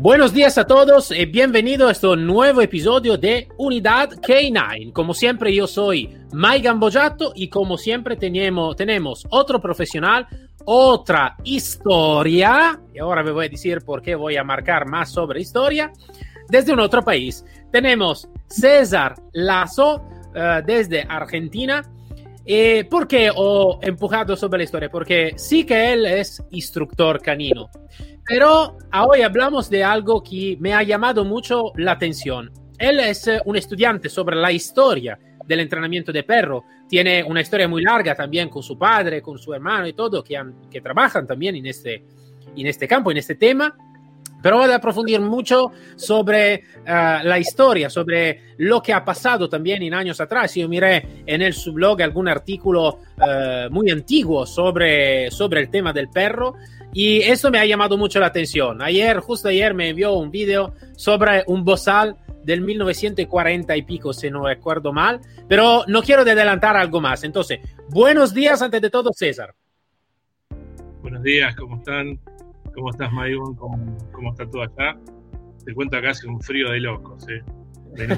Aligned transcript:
Buenos 0.00 0.32
días 0.32 0.56
a 0.58 0.64
todos 0.64 1.10
y 1.10 1.26
bienvenido 1.26 1.88
a 1.88 1.90
este 1.90 2.06
nuevo 2.16 2.62
episodio 2.62 3.18
de 3.18 3.48
Unidad 3.56 4.10
K9. 4.10 4.92
Como 4.92 5.12
siempre 5.12 5.52
yo 5.52 5.66
soy 5.66 6.16
Mike 6.32 6.60
Gambojato 6.60 7.32
y 7.34 7.48
como 7.48 7.76
siempre 7.76 8.14
tenemos, 8.14 9.26
otro 9.28 9.60
profesional, 9.60 10.28
otra 10.64 11.36
historia, 11.42 12.80
y 12.94 13.00
ahora 13.00 13.24
me 13.24 13.32
voy 13.32 13.46
a 13.46 13.48
decir 13.48 13.80
por 13.80 14.00
qué 14.00 14.14
voy 14.14 14.36
a 14.36 14.44
marcar 14.44 14.86
más 14.86 15.10
sobre 15.10 15.40
historia, 15.40 15.92
desde 16.48 16.72
un 16.72 16.78
otro 16.78 17.02
país. 17.02 17.44
Tenemos 17.72 18.28
César 18.46 19.16
Lazo 19.32 19.96
uh, 19.96 20.64
desde 20.64 21.02
Argentina. 21.08 21.82
Eh, 22.46 22.86
¿Por 22.88 23.08
qué 23.08 23.26
he 23.26 23.86
empujado 23.88 24.36
sobre 24.36 24.58
la 24.58 24.64
historia? 24.64 24.90
Porque 24.90 25.32
sí 25.36 25.64
que 25.64 25.92
él 25.92 26.06
es 26.06 26.40
instructor 26.50 27.20
canino. 27.20 27.68
Pero 28.28 28.76
hoy 28.92 29.22
hablamos 29.22 29.70
de 29.70 29.82
algo 29.82 30.22
que 30.22 30.58
me 30.60 30.74
ha 30.74 30.82
llamado 30.82 31.24
mucho 31.24 31.72
la 31.76 31.92
atención. 31.92 32.50
Él 32.78 33.00
es 33.00 33.26
eh, 33.26 33.40
un 33.46 33.56
estudiante 33.56 34.10
sobre 34.10 34.36
la 34.36 34.52
historia 34.52 35.18
del 35.46 35.60
entrenamiento 35.60 36.12
de 36.12 36.24
perro. 36.24 36.62
Tiene 36.86 37.24
una 37.24 37.40
historia 37.40 37.66
muy 37.66 37.82
larga 37.82 38.14
también 38.14 38.50
con 38.50 38.62
su 38.62 38.78
padre, 38.78 39.22
con 39.22 39.38
su 39.38 39.54
hermano 39.54 39.86
y 39.86 39.94
todo, 39.94 40.22
que, 40.22 40.36
han, 40.36 40.68
que 40.70 40.82
trabajan 40.82 41.26
también 41.26 41.56
en 41.56 41.64
este, 41.64 42.04
este 42.54 42.86
campo, 42.86 43.10
en 43.10 43.16
este 43.16 43.36
tema. 43.36 43.74
Pero 44.42 44.58
voy 44.58 44.70
a 44.70 44.76
aprofundir 44.76 45.20
mucho 45.20 45.72
sobre 45.96 46.62
uh, 46.82 47.24
la 47.26 47.38
historia, 47.38 47.88
sobre 47.88 48.54
lo 48.58 48.82
que 48.82 48.92
ha 48.92 49.04
pasado 49.04 49.48
también 49.48 49.82
en 49.82 49.94
años 49.94 50.20
atrás. 50.20 50.54
Yo 50.54 50.68
miré 50.68 51.24
en 51.26 51.40
el 51.40 51.54
sublog 51.54 52.02
algún 52.02 52.28
artículo 52.28 52.98
uh, 53.16 53.70
muy 53.70 53.90
antiguo 53.90 54.44
sobre 54.44 55.26
el 55.26 55.70
tema 55.70 55.94
del 55.94 56.08
perro 56.10 56.54
y 56.92 57.18
eso 57.18 57.50
me 57.50 57.58
ha 57.58 57.66
llamado 57.66 57.96
mucho 57.98 58.18
la 58.18 58.26
atención. 58.26 58.82
Ayer, 58.82 59.18
justo 59.20 59.48
ayer, 59.48 59.74
me 59.74 59.90
envió 59.90 60.14
un 60.14 60.30
video 60.30 60.74
sobre 60.96 61.44
un 61.46 61.64
bozal 61.64 62.16
del 62.42 62.62
1940 62.62 63.76
y 63.76 63.82
pico, 63.82 64.12
si 64.12 64.30
no 64.30 64.46
recuerdo 64.46 64.92
mal, 64.92 65.20
pero 65.48 65.84
no 65.86 66.02
quiero 66.02 66.22
adelantar 66.22 66.76
algo 66.76 67.00
más. 67.00 67.24
Entonces, 67.24 67.60
buenos 67.90 68.32
días 68.32 68.62
antes 68.62 68.80
de 68.80 68.90
todo, 68.90 69.12
César. 69.12 69.54
Buenos 71.02 71.22
días, 71.22 71.54
¿cómo 71.56 71.76
están? 71.76 72.18
¿Cómo 72.74 72.90
estás, 72.90 73.12
Mayun? 73.12 73.54
¿Cómo, 73.56 73.98
¿Cómo, 74.12 74.30
está 74.30 74.48
todo 74.48 74.62
acá? 74.62 74.98
Te 75.64 75.74
cuento 75.74 75.96
acá 75.98 76.10
hace 76.10 76.26
un 76.26 76.40
frío 76.40 76.70
de 76.70 76.80
locos, 76.80 77.26
¿eh? 77.28 77.42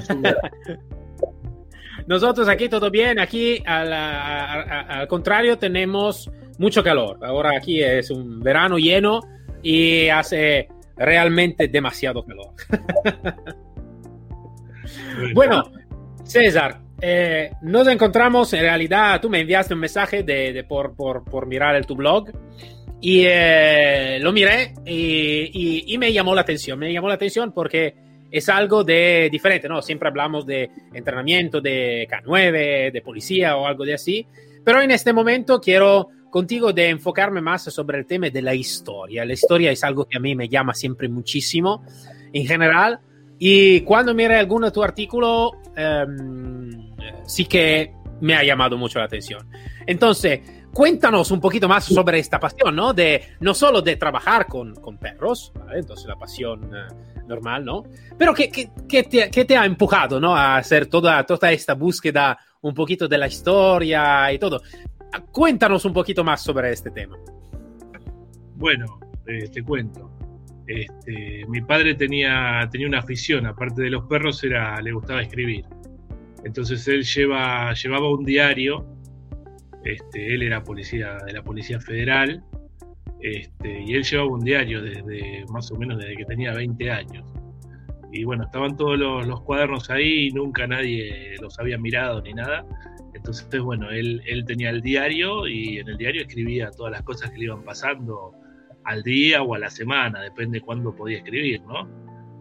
Nosotros 2.07 2.47
aquí 2.47 2.69
todo 2.69 2.89
bien, 2.89 3.19
aquí 3.19 3.61
al, 3.65 3.91
al 3.93 5.07
contrario 5.07 5.57
tenemos 5.57 6.31
mucho 6.61 6.83
calor. 6.83 7.17
Ahora 7.23 7.57
aquí 7.57 7.81
es 7.81 8.11
un 8.11 8.39
verano 8.39 8.77
lleno 8.77 9.21
y 9.63 10.07
hace 10.09 10.67
realmente 10.95 11.67
demasiado 11.67 12.23
calor. 12.23 12.53
bueno, 15.33 15.71
César, 16.23 16.79
eh, 17.01 17.49
nos 17.63 17.87
encontramos 17.87 18.53
en 18.53 18.61
realidad, 18.61 19.19
tú 19.19 19.27
me 19.27 19.39
enviaste 19.39 19.73
un 19.73 19.79
mensaje 19.79 20.21
de, 20.21 20.63
por, 20.69 20.95
por, 20.95 21.25
por, 21.25 21.47
mirar 21.47 21.75
el 21.75 21.87
tu 21.87 21.95
blog 21.95 22.29
y 23.01 23.23
eh, 23.25 24.19
lo 24.21 24.31
miré 24.31 24.75
y, 24.85 25.49
y, 25.51 25.83
y, 25.87 25.97
me 25.97 26.13
llamó 26.13 26.35
la 26.35 26.41
atención, 26.41 26.77
me 26.77 26.93
llamó 26.93 27.07
la 27.07 27.15
atención 27.15 27.53
porque 27.53 27.95
es 28.29 28.49
algo 28.49 28.83
de 28.83 29.29
diferente, 29.31 29.67
¿no? 29.67 29.81
Siempre 29.81 30.09
hablamos 30.09 30.45
de 30.45 30.69
entrenamiento 30.93 31.59
de 31.59 32.07
K9, 32.07 32.91
de 32.91 33.01
policía 33.01 33.57
o 33.57 33.65
algo 33.65 33.83
de 33.83 33.95
así, 33.95 34.27
pero 34.63 34.79
en 34.79 34.91
este 34.91 35.11
momento 35.11 35.59
quiero 35.59 36.09
contigo 36.31 36.73
de 36.73 36.89
enfocarme 36.89 37.41
más 37.41 37.63
sobre 37.63 37.99
el 37.99 38.07
tema 38.07 38.29
de 38.29 38.41
la 38.41 38.55
historia. 38.55 39.23
La 39.25 39.33
historia 39.33 39.69
es 39.69 39.83
algo 39.83 40.05
que 40.05 40.17
a 40.17 40.19
mí 40.19 40.33
me 40.33 40.47
llama 40.49 40.73
siempre 40.73 41.07
muchísimo 41.07 41.83
en 42.33 42.47
general. 42.47 42.99
Y 43.37 43.81
cuando 43.81 44.13
miré 44.15 44.37
alguno 44.37 44.67
de 44.67 44.71
tu 44.71 44.81
artículo, 44.81 45.51
um, 45.51 46.95
sí 47.25 47.45
que 47.45 47.93
me 48.21 48.35
ha 48.35 48.43
llamado 48.43 48.77
mucho 48.77 48.99
la 48.99 49.05
atención. 49.05 49.47
Entonces, 49.85 50.39
cuéntanos 50.73 51.31
un 51.31 51.41
poquito 51.41 51.67
más 51.67 51.83
sobre 51.83 52.19
esta 52.19 52.39
pasión, 52.39 52.75
¿no? 52.75 52.93
De 52.93 53.35
no 53.41 53.53
solo 53.53 53.81
de 53.81 53.97
trabajar 53.97 54.47
con, 54.47 54.73
perros, 54.99 55.51
¿vale? 55.55 55.79
Entonces 55.79 56.07
la 56.07 56.15
pasión 56.15 56.71
uh, 56.73 57.27
normal, 57.27 57.65
¿no? 57.65 57.83
Pero 58.17 58.33
¿qué, 58.33 58.49
qué, 58.49 58.69
qué, 58.87 59.03
te, 59.03 59.29
¿qué, 59.29 59.43
te, 59.43 59.57
ha 59.57 59.65
empujado, 59.65 60.19
¿no? 60.19 60.35
A 60.35 60.57
hacer 60.57 60.85
toda, 60.85 61.25
toda 61.25 61.51
esta 61.51 61.73
búsqueda 61.73 62.37
un 62.61 62.73
poquito 62.73 63.07
de 63.07 63.17
la 63.17 63.27
historia 63.27 64.31
y 64.31 64.39
todo. 64.39 64.61
Cuéntanos 65.31 65.85
un 65.85 65.93
poquito 65.93 66.23
más 66.23 66.43
sobre 66.43 66.71
este 66.71 66.91
tema. 66.91 67.17
Bueno, 68.55 68.99
eh, 69.25 69.49
te 69.49 69.63
cuento. 69.63 70.11
Este, 70.67 71.45
mi 71.47 71.61
padre 71.61 71.95
tenía, 71.95 72.67
tenía 72.71 72.87
una 72.87 72.99
afición, 72.99 73.45
aparte 73.45 73.81
de 73.81 73.89
los 73.89 74.05
perros, 74.05 74.43
era, 74.43 74.79
le 74.81 74.91
gustaba 74.91 75.21
escribir. 75.21 75.65
Entonces 76.43 76.87
él 76.87 77.03
lleva, 77.03 77.73
llevaba 77.73 78.09
un 78.09 78.23
diario, 78.23 78.85
este, 79.83 80.33
él 80.33 80.43
era 80.43 80.63
policía 80.63 81.17
de 81.25 81.33
la 81.33 81.43
Policía 81.43 81.79
Federal, 81.79 82.43
este, 83.19 83.83
y 83.83 83.93
él 83.93 84.03
llevaba 84.03 84.29
un 84.29 84.43
diario 84.43 84.81
desde 84.81 85.45
más 85.49 85.71
o 85.71 85.77
menos 85.77 85.97
desde 85.97 86.15
que 86.15 86.25
tenía 86.25 86.53
20 86.53 86.91
años. 86.91 87.25
Y 88.13 88.23
bueno, 88.23 88.43
estaban 88.43 88.75
todos 88.75 88.97
los, 88.97 89.25
los 89.25 89.41
cuadernos 89.41 89.89
ahí 89.89 90.27
y 90.27 90.31
nunca 90.31 90.67
nadie 90.67 91.35
los 91.41 91.57
había 91.59 91.77
mirado 91.77 92.21
ni 92.21 92.33
nada. 92.33 92.65
Entonces, 93.21 93.61
bueno, 93.61 93.91
él, 93.91 94.23
él 94.25 94.45
tenía 94.45 94.71
el 94.71 94.81
diario 94.81 95.47
y 95.47 95.77
en 95.77 95.87
el 95.87 95.97
diario 95.97 96.23
escribía 96.23 96.71
todas 96.71 96.91
las 96.91 97.03
cosas 97.03 97.29
que 97.29 97.37
le 97.37 97.43
iban 97.45 97.63
pasando 97.63 98.33
al 98.83 99.03
día 99.03 99.43
o 99.43 99.53
a 99.53 99.59
la 99.59 99.69
semana, 99.69 100.23
depende 100.23 100.57
de 100.57 100.65
cuándo 100.65 100.95
podía 100.95 101.19
escribir, 101.19 101.61
¿no? 101.61 101.87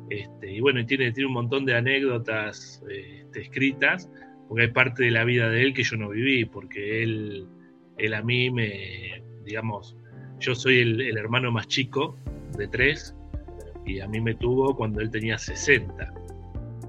Este, 0.09 0.51
y 0.51 0.61
bueno, 0.61 0.85
tiene, 0.87 1.13
tiene 1.13 1.27
un 1.27 1.35
montón 1.35 1.67
de 1.67 1.75
anécdotas 1.75 2.83
este, 2.89 3.43
escritas, 3.43 4.11
porque 4.49 4.63
hay 4.65 4.71
parte 4.71 5.05
de 5.05 5.11
la 5.11 5.25
vida 5.25 5.51
de 5.51 5.63
él 5.65 5.75
que 5.75 5.83
yo 5.83 5.99
no 5.99 6.09
viví, 6.09 6.47
porque 6.47 7.03
él, 7.03 7.47
él 7.99 8.15
a 8.15 8.23
mí 8.23 8.51
me, 8.51 9.23
digamos, 9.45 9.99
yo 10.39 10.55
soy 10.55 10.79
el, 10.79 11.03
el 11.03 11.19
hermano 11.19 11.53
más 11.53 11.69
chico 11.69 12.17
de 12.57 12.69
tres, 12.69 13.15
y 13.85 14.01
a 14.01 14.09
mí 14.09 14.19
me 14.19 14.35
tuvo 14.35 14.75
cuando 14.75 15.03
él 15.03 15.11
tenía 15.11 15.37
60. 15.37 16.15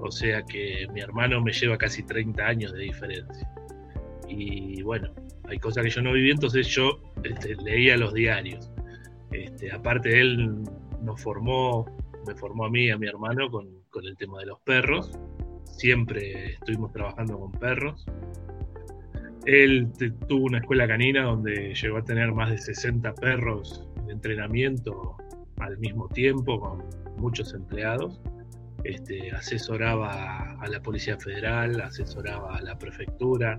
O 0.00 0.10
sea 0.10 0.42
que 0.44 0.86
mi 0.94 1.02
hermano 1.02 1.42
me 1.42 1.52
lleva 1.52 1.76
casi 1.76 2.02
30 2.04 2.42
años 2.42 2.72
de 2.72 2.84
diferencia 2.84 3.52
y 4.38 4.82
bueno, 4.82 5.12
hay 5.48 5.58
cosas 5.58 5.84
que 5.84 5.90
yo 5.90 6.02
no 6.02 6.12
viví, 6.12 6.30
entonces 6.30 6.66
yo 6.68 6.98
este, 7.24 7.56
leía 7.56 7.96
los 7.96 8.14
diarios. 8.14 8.70
Este, 9.30 9.70
aparte 9.72 10.20
él 10.20 10.62
nos 11.02 11.20
formó, 11.20 11.84
me 12.26 12.34
formó 12.34 12.64
a 12.66 12.70
mí 12.70 12.86
y 12.86 12.90
a 12.90 12.98
mi 12.98 13.06
hermano 13.06 13.50
con, 13.50 13.68
con 13.90 14.06
el 14.06 14.16
tema 14.16 14.40
de 14.40 14.46
los 14.46 14.60
perros. 14.60 15.12
Siempre 15.64 16.54
estuvimos 16.54 16.92
trabajando 16.92 17.38
con 17.38 17.52
perros. 17.52 18.06
Él 19.44 19.90
tuvo 20.28 20.46
una 20.46 20.58
escuela 20.58 20.86
canina 20.86 21.24
donde 21.24 21.74
llegó 21.74 21.98
a 21.98 22.04
tener 22.04 22.32
más 22.32 22.50
de 22.50 22.58
60 22.58 23.14
perros 23.14 23.88
de 24.06 24.12
entrenamiento 24.12 25.16
al 25.58 25.76
mismo 25.78 26.08
tiempo, 26.08 26.60
con 26.60 26.84
muchos 27.18 27.52
empleados. 27.54 28.20
Este, 28.84 29.30
asesoraba 29.32 30.56
a 30.60 30.66
la 30.68 30.80
Policía 30.80 31.16
Federal, 31.16 31.80
asesoraba 31.80 32.56
a 32.56 32.62
la 32.62 32.78
prefectura, 32.78 33.58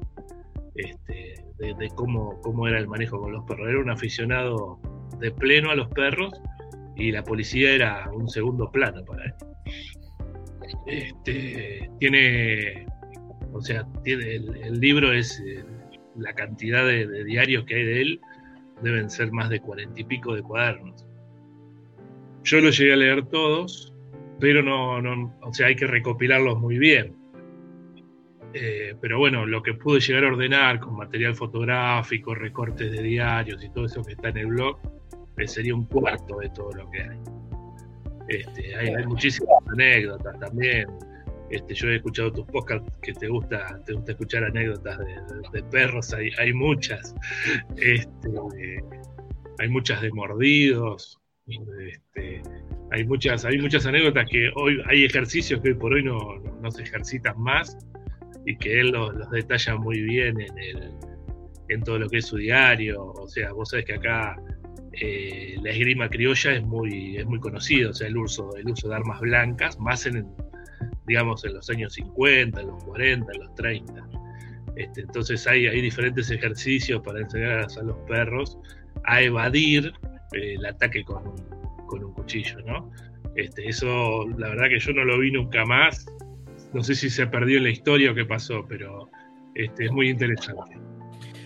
este, 0.75 1.35
de, 1.59 1.73
de 1.75 1.89
cómo, 1.95 2.41
cómo, 2.41 2.67
era 2.67 2.79
el 2.79 2.87
manejo 2.87 3.19
con 3.19 3.31
los 3.31 3.43
perros. 3.45 3.69
Era 3.69 3.79
un 3.79 3.89
aficionado 3.89 4.79
de 5.19 5.31
pleno 5.31 5.71
a 5.71 5.75
los 5.75 5.87
perros 5.89 6.33
y 6.95 7.11
la 7.11 7.23
policía 7.23 7.71
era 7.71 8.09
un 8.11 8.29
segundo 8.29 8.71
plano 8.71 9.03
para 9.05 9.25
él. 9.25 9.33
Este, 10.87 11.89
tiene, 11.99 12.85
o 13.51 13.61
sea, 13.61 13.87
el, 14.05 14.79
libro 14.79 15.13
es 15.13 15.41
eh, 15.45 15.63
la 16.17 16.33
cantidad 16.33 16.85
de, 16.85 17.07
de, 17.07 17.23
diarios 17.23 17.65
que 17.65 17.75
hay 17.75 17.85
de 17.85 18.01
él, 18.01 18.21
deben 18.81 19.09
ser 19.09 19.31
más 19.31 19.49
de 19.49 19.59
cuarenta 19.59 20.01
y 20.01 20.03
pico 20.03 20.35
de 20.35 20.41
cuadernos. 20.41 21.05
Yo 22.43 22.59
los 22.59 22.77
llegué 22.77 22.93
a 22.93 22.97
leer 22.97 23.25
todos, 23.27 23.93
pero 24.39 24.61
no, 24.61 25.01
no, 25.01 25.33
o 25.41 25.53
sea, 25.53 25.67
hay 25.67 25.75
que 25.75 25.87
recopilarlos 25.87 26.59
muy 26.59 26.77
bien 26.77 27.22
eh, 28.53 28.95
pero 29.01 29.17
bueno, 29.19 29.45
lo 29.45 29.61
que 29.63 29.73
pude 29.73 29.99
llegar 29.99 30.23
a 30.25 30.27
ordenar 30.27 30.79
con 30.79 30.95
material 30.95 31.35
fotográfico, 31.35 32.35
recortes 32.35 32.91
de 32.91 33.01
diarios 33.01 33.63
y 33.63 33.69
todo 33.71 33.85
eso 33.85 34.03
que 34.03 34.13
está 34.13 34.29
en 34.29 34.37
el 34.37 34.47
blog, 34.47 34.77
eh, 35.37 35.47
sería 35.47 35.73
un 35.75 35.85
cuarto 35.85 36.37
de 36.39 36.49
todo 36.49 36.71
lo 36.73 36.89
que 36.91 37.01
hay. 37.01 37.19
Este, 38.29 38.75
hay, 38.75 38.87
hay 38.89 39.05
muchísimas 39.05 39.55
anécdotas 39.71 40.39
también. 40.39 40.87
Este, 41.49 41.73
yo 41.73 41.89
he 41.89 41.97
escuchado 41.97 42.31
tus 42.31 42.45
podcasts 42.47 42.91
que 43.01 43.13
te 43.13 43.27
gusta, 43.27 43.79
te 43.85 43.93
gusta 43.93 44.11
escuchar 44.13 44.43
anécdotas 44.45 44.97
de, 44.99 45.05
de- 45.05 45.49
de 45.51 45.63
perros, 45.69 46.13
hay, 46.13 46.29
hay 46.39 46.53
muchas. 46.53 47.13
Este, 47.77 48.83
hay 49.59 49.69
muchas 49.69 50.01
de 50.01 50.11
mordidos. 50.11 51.19
Este, 51.47 52.41
hay 52.91 53.03
muchas, 53.05 53.43
hay 53.45 53.57
muchas 53.59 53.85
anécdotas 53.85 54.25
que 54.29 54.49
hoy 54.55 54.81
hay 54.87 55.03
ejercicios 55.05 55.59
que 55.61 55.69
hoy 55.69 55.75
por 55.75 55.93
hoy 55.93 56.03
no, 56.03 56.17
no- 56.39 56.59
no 56.61 56.71
se 56.71 56.83
ejercitan 56.83 57.39
más 57.39 57.77
y 58.45 58.55
que 58.57 58.79
él 58.79 58.89
los, 58.89 59.13
los 59.13 59.29
detalla 59.31 59.75
muy 59.75 60.01
bien 60.01 60.39
en, 60.39 60.57
el, 60.57 60.89
en 61.69 61.83
todo 61.83 61.99
lo 61.99 62.09
que 62.09 62.17
es 62.17 62.27
su 62.27 62.37
diario. 62.37 63.13
O 63.13 63.27
sea, 63.27 63.51
vos 63.53 63.69
sabés 63.69 63.85
que 63.85 63.93
acá 63.93 64.37
eh, 64.93 65.55
la 65.61 65.71
esgrima 65.71 66.09
criolla 66.09 66.53
es 66.53 66.63
muy, 66.63 67.17
es 67.17 67.25
muy 67.25 67.39
conocido, 67.39 67.91
o 67.91 67.93
sea, 67.93 68.07
el 68.07 68.17
uso, 68.17 68.55
el 68.55 68.69
uso 68.69 68.89
de 68.89 68.95
armas 68.95 69.19
blancas, 69.21 69.79
más 69.79 70.05
en, 70.05 70.27
digamos, 71.07 71.43
en 71.45 71.53
los 71.53 71.69
años 71.69 71.93
50, 71.93 72.61
en 72.61 72.67
los 72.67 72.83
40, 72.83 73.31
en 73.33 73.39
los 73.39 73.55
30. 73.55 74.09
Este, 74.75 75.01
entonces 75.01 75.45
hay, 75.47 75.67
hay 75.67 75.81
diferentes 75.81 76.29
ejercicios 76.31 77.01
para 77.01 77.19
enseñar 77.19 77.59
a, 77.59 77.83
los 77.83 77.97
perros 78.07 78.57
a 79.05 79.21
evadir 79.21 79.93
eh, 80.33 80.55
el 80.55 80.65
ataque 80.65 81.03
con 81.03 81.27
un, 81.27 81.85
con 81.87 82.03
un 82.03 82.13
cuchillo, 82.13 82.59
¿no? 82.61 82.91
Este, 83.35 83.67
eso, 83.67 84.27
la 84.37 84.49
verdad 84.49 84.69
que 84.69 84.79
yo 84.79 84.93
no 84.93 85.05
lo 85.05 85.19
vi 85.19 85.31
nunca 85.31 85.65
más. 85.65 86.05
No 86.73 86.83
sé 86.83 86.95
si 86.95 87.09
se 87.09 87.27
perdió 87.27 87.57
en 87.57 87.63
la 87.65 87.69
historia 87.69 88.11
o 88.11 88.15
qué 88.15 88.25
pasó, 88.25 88.65
pero 88.67 89.09
este, 89.55 89.85
es 89.85 89.91
muy 89.91 90.09
interesante. 90.09 90.77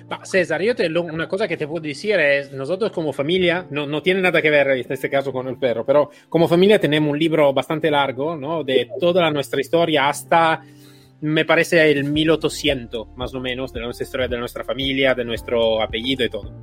Ma 0.10 0.24
César, 0.24 0.62
yo 0.62 0.74
te, 0.74 0.88
lo- 0.88 1.02
una 1.04 1.28
cosa 1.28 1.50
que 1.50 1.58
te 1.58 1.68
puedo 1.68 1.82
decir 1.82 2.18
es, 2.18 2.54
nosotros 2.54 2.92
como 2.92 3.12
familia, 3.12 3.68
no, 3.72 3.86
no 3.86 4.02
tiene 4.02 4.22
nada 4.22 4.42
que 4.42 4.50
ver 4.50 4.70
en 4.70 4.86
este 4.90 5.10
caso 5.10 5.34
con 5.34 5.50
el 5.50 5.58
perro, 5.58 5.86
pero 5.86 6.10
como 6.30 6.48
familia 6.48 6.80
tenemos 6.80 7.12
un 7.12 7.20
libro 7.20 7.52
bastante 7.54 7.92
largo, 7.92 8.38
¿no? 8.38 8.64
De 8.64 8.88
toda 9.02 9.22
la 9.24 9.32
nuestra 9.32 9.60
historia 9.60 10.08
hasta, 10.08 10.62
me 11.20 11.44
parece, 11.44 11.92
el 11.92 12.06
1800, 12.06 13.10
más 13.18 13.34
o 13.34 13.42
menos, 13.42 13.74
de 13.74 13.82
nuestra 13.82 14.06
historia, 14.06 14.28
de 14.30 14.38
nuestra 14.38 14.64
familia, 14.64 15.14
de 15.14 15.26
nuestro 15.26 15.82
apellido 15.82 16.24
y 16.24 16.30
todo. 16.30 16.54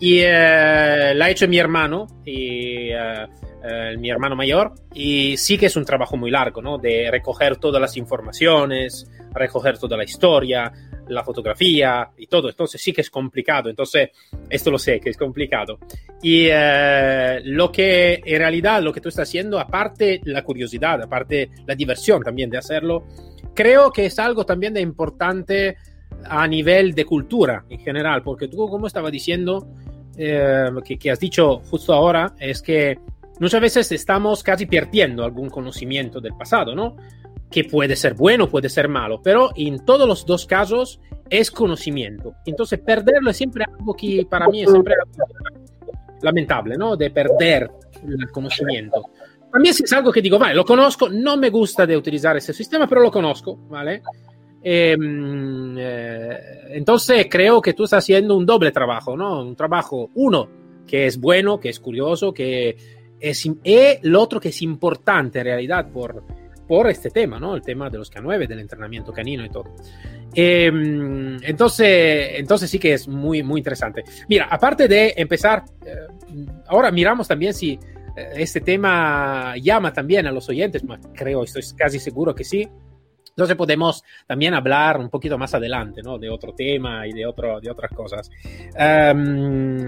Y 0.00 0.20
eh, 0.20 1.12
la 1.16 1.24
ha 1.24 1.30
hecho 1.30 1.48
mi 1.48 1.58
hermano, 1.58 2.06
y, 2.24 2.90
eh, 2.92 3.26
eh, 3.62 3.96
mi 3.98 4.10
hermano 4.10 4.36
mayor, 4.36 4.72
y 4.94 5.36
sí 5.36 5.58
que 5.58 5.66
es 5.66 5.76
un 5.76 5.84
trabajo 5.84 6.16
muy 6.16 6.30
largo, 6.30 6.62
¿no? 6.62 6.78
De 6.78 7.10
recoger 7.10 7.56
todas 7.56 7.80
las 7.80 7.96
informaciones, 7.96 9.10
recoger 9.32 9.78
toda 9.78 9.96
la 9.96 10.04
historia, 10.04 10.72
la 11.08 11.24
fotografía 11.24 12.10
y 12.16 12.26
todo. 12.26 12.48
Entonces 12.48 12.80
sí 12.80 12.92
que 12.92 13.00
es 13.00 13.10
complicado. 13.10 13.68
Entonces, 13.68 14.10
esto 14.48 14.70
lo 14.70 14.78
sé, 14.78 15.00
que 15.00 15.10
es 15.10 15.16
complicado. 15.16 15.78
Y 16.22 16.46
eh, 16.50 17.40
lo 17.44 17.72
que 17.72 18.20
en 18.24 18.38
realidad 18.38 18.82
lo 18.82 18.92
que 18.92 19.00
tú 19.00 19.08
estás 19.08 19.28
haciendo, 19.28 19.58
aparte 19.58 20.20
la 20.24 20.44
curiosidad, 20.44 21.02
aparte 21.02 21.50
la 21.66 21.74
diversión 21.74 22.22
también 22.22 22.50
de 22.50 22.58
hacerlo, 22.58 23.06
creo 23.54 23.90
que 23.90 24.06
es 24.06 24.18
algo 24.18 24.44
también 24.44 24.74
de 24.74 24.80
importante 24.80 25.76
a 26.24 26.46
nivel 26.46 26.94
de 26.94 27.04
cultura 27.04 27.64
en 27.68 27.80
general, 27.80 28.22
porque 28.22 28.48
tú, 28.48 28.68
como 28.68 28.86
estaba 28.86 29.10
diciendo, 29.10 29.68
eh, 30.16 30.70
que, 30.84 30.98
que 30.98 31.10
has 31.10 31.20
dicho 31.20 31.58
justo 31.70 31.92
ahora, 31.92 32.34
es 32.38 32.60
que 32.60 32.98
muchas 33.40 33.60
veces 33.60 33.92
estamos 33.92 34.42
casi 34.42 34.66
perdiendo 34.66 35.24
algún 35.24 35.48
conocimiento 35.48 36.20
del 36.20 36.34
pasado, 36.34 36.74
¿no? 36.74 36.96
que 37.50 37.64
puede 37.64 37.96
ser 37.96 38.14
bueno, 38.14 38.48
puede 38.48 38.68
ser 38.68 38.88
malo, 38.88 39.20
pero 39.22 39.50
en 39.56 39.84
todos 39.84 40.06
los 40.06 40.26
dos 40.26 40.46
casos 40.46 41.00
es 41.30 41.50
conocimiento. 41.50 42.34
Entonces, 42.44 42.78
perderlo 42.78 43.30
es 43.30 43.36
siempre 43.36 43.64
algo 43.64 43.94
que 43.94 44.26
para 44.28 44.48
mí 44.48 44.62
es 44.62 44.70
siempre 44.70 44.94
lamentable, 46.22 46.76
¿no? 46.76 46.96
De 46.96 47.10
perder 47.10 47.70
el 48.06 48.30
conocimiento. 48.30 49.02
A 49.52 49.58
mí 49.58 49.68
es 49.70 49.92
algo 49.92 50.12
que 50.12 50.20
digo, 50.20 50.38
vale, 50.38 50.54
lo 50.54 50.64
conozco, 50.64 51.08
no 51.08 51.36
me 51.36 51.48
gusta 51.48 51.86
de 51.86 51.96
utilizar 51.96 52.36
ese 52.36 52.52
sistema, 52.52 52.86
pero 52.86 53.00
lo 53.00 53.10
conozco, 53.10 53.56
¿vale? 53.68 54.02
Eh, 54.62 54.96
eh, 55.78 56.38
entonces 56.70 57.26
creo 57.30 57.62
que 57.62 57.72
tú 57.72 57.84
estás 57.84 58.04
haciendo 58.04 58.36
un 58.36 58.44
doble 58.44 58.72
trabajo, 58.72 59.16
¿no? 59.16 59.40
Un 59.40 59.56
trabajo, 59.56 60.10
uno, 60.14 60.48
que 60.86 61.06
es 61.06 61.18
bueno, 61.18 61.58
que 61.58 61.70
es 61.70 61.80
curioso, 61.80 62.34
que 62.34 62.76
es, 63.20 63.46
y 63.46 63.58
el 63.64 64.14
otro 64.16 64.40
que 64.40 64.48
es 64.48 64.62
importante 64.62 65.40
en 65.40 65.44
realidad 65.44 65.90
por, 65.90 66.24
por 66.66 66.88
este 66.88 67.10
tema, 67.10 67.40
¿no? 67.40 67.56
El 67.56 67.62
tema 67.62 67.88
de 67.90 67.98
los 67.98 68.12
K9, 68.12 68.46
del 68.46 68.60
entrenamiento 68.60 69.12
canino 69.12 69.44
y 69.44 69.48
todo. 69.48 69.74
Eh, 70.34 70.66
entonces, 71.42 72.30
entonces 72.34 72.70
sí 72.70 72.78
que 72.78 72.92
es 72.92 73.08
muy, 73.08 73.42
muy 73.42 73.60
interesante. 73.60 74.04
Mira, 74.28 74.46
aparte 74.50 74.86
de 74.86 75.14
empezar, 75.16 75.64
eh, 75.84 75.96
ahora 76.66 76.90
miramos 76.90 77.26
también 77.26 77.54
si 77.54 77.72
eh, 77.72 77.78
este 78.36 78.60
tema 78.60 79.54
llama 79.56 79.92
también 79.92 80.26
a 80.26 80.32
los 80.32 80.48
oyentes, 80.48 80.84
mas 80.84 81.00
creo, 81.14 81.44
estoy 81.44 81.62
casi 81.76 81.98
seguro 81.98 82.34
que 82.34 82.44
sí. 82.44 82.68
Entonces 83.38 83.56
podemos 83.56 84.02
también 84.26 84.52
hablar 84.52 84.98
un 84.98 85.10
poquito 85.10 85.38
más 85.38 85.54
adelante, 85.54 86.02
¿no? 86.02 86.18
De 86.18 86.28
otro 86.28 86.54
tema 86.54 87.06
y 87.06 87.12
de, 87.12 87.24
otro, 87.24 87.60
de 87.60 87.70
otras 87.70 87.92
cosas. 87.92 88.28
Um, 88.74 89.86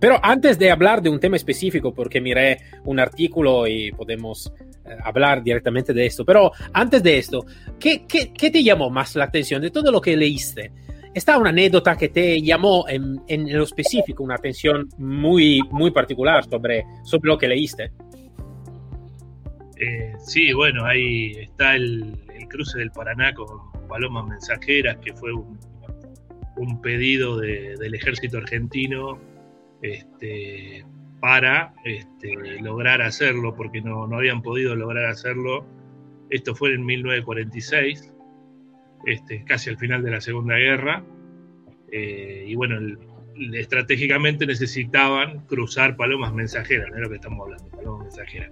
pero 0.00 0.18
antes 0.22 0.58
de 0.58 0.70
hablar 0.70 1.02
de 1.02 1.10
un 1.10 1.20
tema 1.20 1.36
específico, 1.36 1.92
porque 1.92 2.22
miré 2.22 2.56
un 2.86 2.98
artículo 2.98 3.66
y 3.66 3.92
podemos 3.92 4.50
eh, 4.86 4.96
hablar 5.04 5.42
directamente 5.42 5.92
de 5.92 6.06
esto, 6.06 6.24
pero 6.24 6.52
antes 6.72 7.02
de 7.02 7.18
esto, 7.18 7.44
¿qué, 7.78 8.06
qué, 8.08 8.32
qué 8.32 8.50
te 8.50 8.62
llamó 8.62 8.88
más 8.88 9.14
la 9.14 9.24
atención 9.24 9.60
de 9.60 9.70
todo 9.70 9.92
lo 9.92 10.00
que 10.00 10.16
leíste? 10.16 10.72
¿Está 11.12 11.36
una 11.36 11.50
anécdota 11.50 11.96
que 11.96 12.08
te 12.08 12.40
llamó 12.40 12.88
en, 12.88 13.20
en 13.28 13.54
lo 13.54 13.64
específico 13.64 14.24
una 14.24 14.36
atención 14.36 14.88
muy, 14.96 15.60
muy 15.70 15.90
particular 15.90 16.48
sobre, 16.48 16.86
sobre 17.04 17.28
lo 17.28 17.36
que 17.36 17.48
leíste? 17.48 17.92
Eh, 19.78 20.14
sí, 20.18 20.52
bueno, 20.52 20.84
ahí 20.84 21.32
está 21.38 21.76
el, 21.76 22.18
cruce 22.48 22.78
del 22.78 22.90
Paraná 22.92 23.34
con 23.34 23.48
Palomas 23.88 24.26
Mensajeras, 24.26 24.98
que 24.98 25.12
fue 25.12 25.32
un, 25.32 26.80
pedido 26.80 27.38
de, 27.38 27.76
del 27.76 27.94
ejército 27.94 28.38
argentino 28.38 29.18
este, 29.82 30.84
para 31.20 31.74
este, 31.84 32.60
lograr 32.60 33.02
hacerlo, 33.02 33.54
porque 33.54 33.82
no, 33.82 34.06
no, 34.06 34.16
habían 34.16 34.42
podido 34.42 34.74
lograr 34.74 35.06
hacerlo. 35.06 35.66
Esto 36.30 36.54
fue 36.54 36.74
en 36.74 36.84
1946, 36.84 38.12
este, 39.06 39.44
casi 39.44 39.70
al 39.70 39.78
final 39.78 40.02
de 40.02 40.10
la 40.10 40.20
Segunda 40.20 40.56
Guerra. 40.56 41.04
Eh, 41.92 42.44
y 42.46 42.54
bueno, 42.54 42.78
el, 42.78 42.98
estratégicamente 43.54 44.46
necesitaban 44.46 45.40
cruzar 45.46 45.96
palomas 45.96 46.32
mensajeras, 46.32 46.88
no 46.90 46.96
es 46.96 47.02
lo 47.02 47.08
que 47.08 47.16
estamos 47.16 47.44
hablando, 47.44 47.68
palomas 47.70 48.04
mensajeras. 48.04 48.50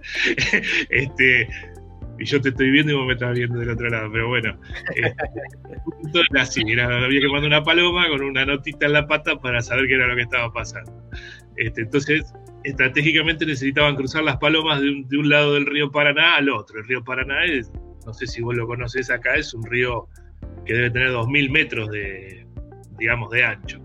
este, 0.89 1.47
y 2.17 2.25
yo 2.25 2.39
te 2.41 2.49
estoy 2.49 2.71
viendo 2.71 2.93
y 2.93 2.95
vos 2.95 3.07
me 3.07 3.13
estás 3.13 3.33
viendo 3.35 3.59
del 3.59 3.69
otro 3.69 3.89
lado, 3.89 4.09
pero 4.11 4.27
bueno, 4.27 4.57
este, 4.95 6.19
era 6.31 6.41
así, 6.41 6.61
era, 6.67 7.03
había 7.03 7.21
que 7.21 7.27
mandar 7.27 7.47
una 7.47 7.63
paloma 7.63 8.07
con 8.07 8.21
una 8.21 8.45
notita 8.45 8.85
en 8.85 8.93
la 8.93 9.07
pata 9.07 9.35
para 9.39 9.61
saber 9.61 9.87
qué 9.87 9.95
era 9.95 10.07
lo 10.07 10.15
que 10.15 10.21
estaba 10.21 10.51
pasando. 10.51 10.91
Este, 11.57 11.81
entonces, 11.81 12.33
estratégicamente 12.63 13.45
necesitaban 13.45 13.95
cruzar 13.95 14.23
las 14.23 14.37
palomas 14.37 14.81
de 14.81 14.89
un, 14.89 15.07
de 15.07 15.17
un, 15.17 15.29
lado 15.29 15.53
del 15.53 15.65
río 15.65 15.91
Paraná 15.91 16.35
al 16.35 16.49
otro. 16.49 16.79
El 16.79 16.87
río 16.87 17.03
Paraná 17.03 17.45
es, 17.45 17.71
no 18.05 18.13
sé 18.13 18.27
si 18.27 18.41
vos 18.41 18.55
lo 18.55 18.67
conocés 18.67 19.09
acá, 19.09 19.35
es 19.35 19.53
un 19.53 19.65
río 19.65 20.07
que 20.65 20.73
debe 20.73 20.89
tener 20.91 21.09
2.000 21.09 21.51
metros 21.51 21.89
de, 21.91 22.45
digamos, 22.97 23.29
de 23.31 23.43
ancho. 23.43 23.79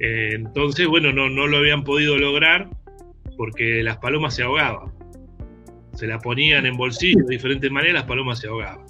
Eh, 0.00 0.30
entonces, 0.34 0.86
bueno, 0.86 1.12
no, 1.12 1.28
no 1.28 1.46
lo 1.46 1.58
habían 1.58 1.84
podido 1.84 2.16
lograr 2.18 2.68
porque 3.36 3.82
las 3.82 3.98
palomas 3.98 4.34
se 4.34 4.42
ahogaban. 4.42 4.92
Se 5.94 6.06
la 6.06 6.18
ponían 6.18 6.66
en 6.66 6.76
bolsillos 6.76 7.26
de 7.26 7.36
diferentes 7.36 7.70
maneras, 7.70 7.94
las 7.94 8.04
palomas 8.04 8.40
se 8.40 8.48
ahogaban. 8.48 8.86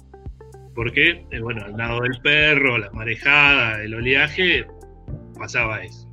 Porque, 0.75 1.25
eh, 1.31 1.39
bueno, 1.39 1.63
al 1.65 1.77
lado 1.77 2.01
del 2.01 2.19
perro, 2.21 2.77
la 2.77 2.91
marejada, 2.91 3.81
el 3.83 3.93
oleaje, 3.93 4.65
pasaba 5.37 5.83
eso. 5.83 6.09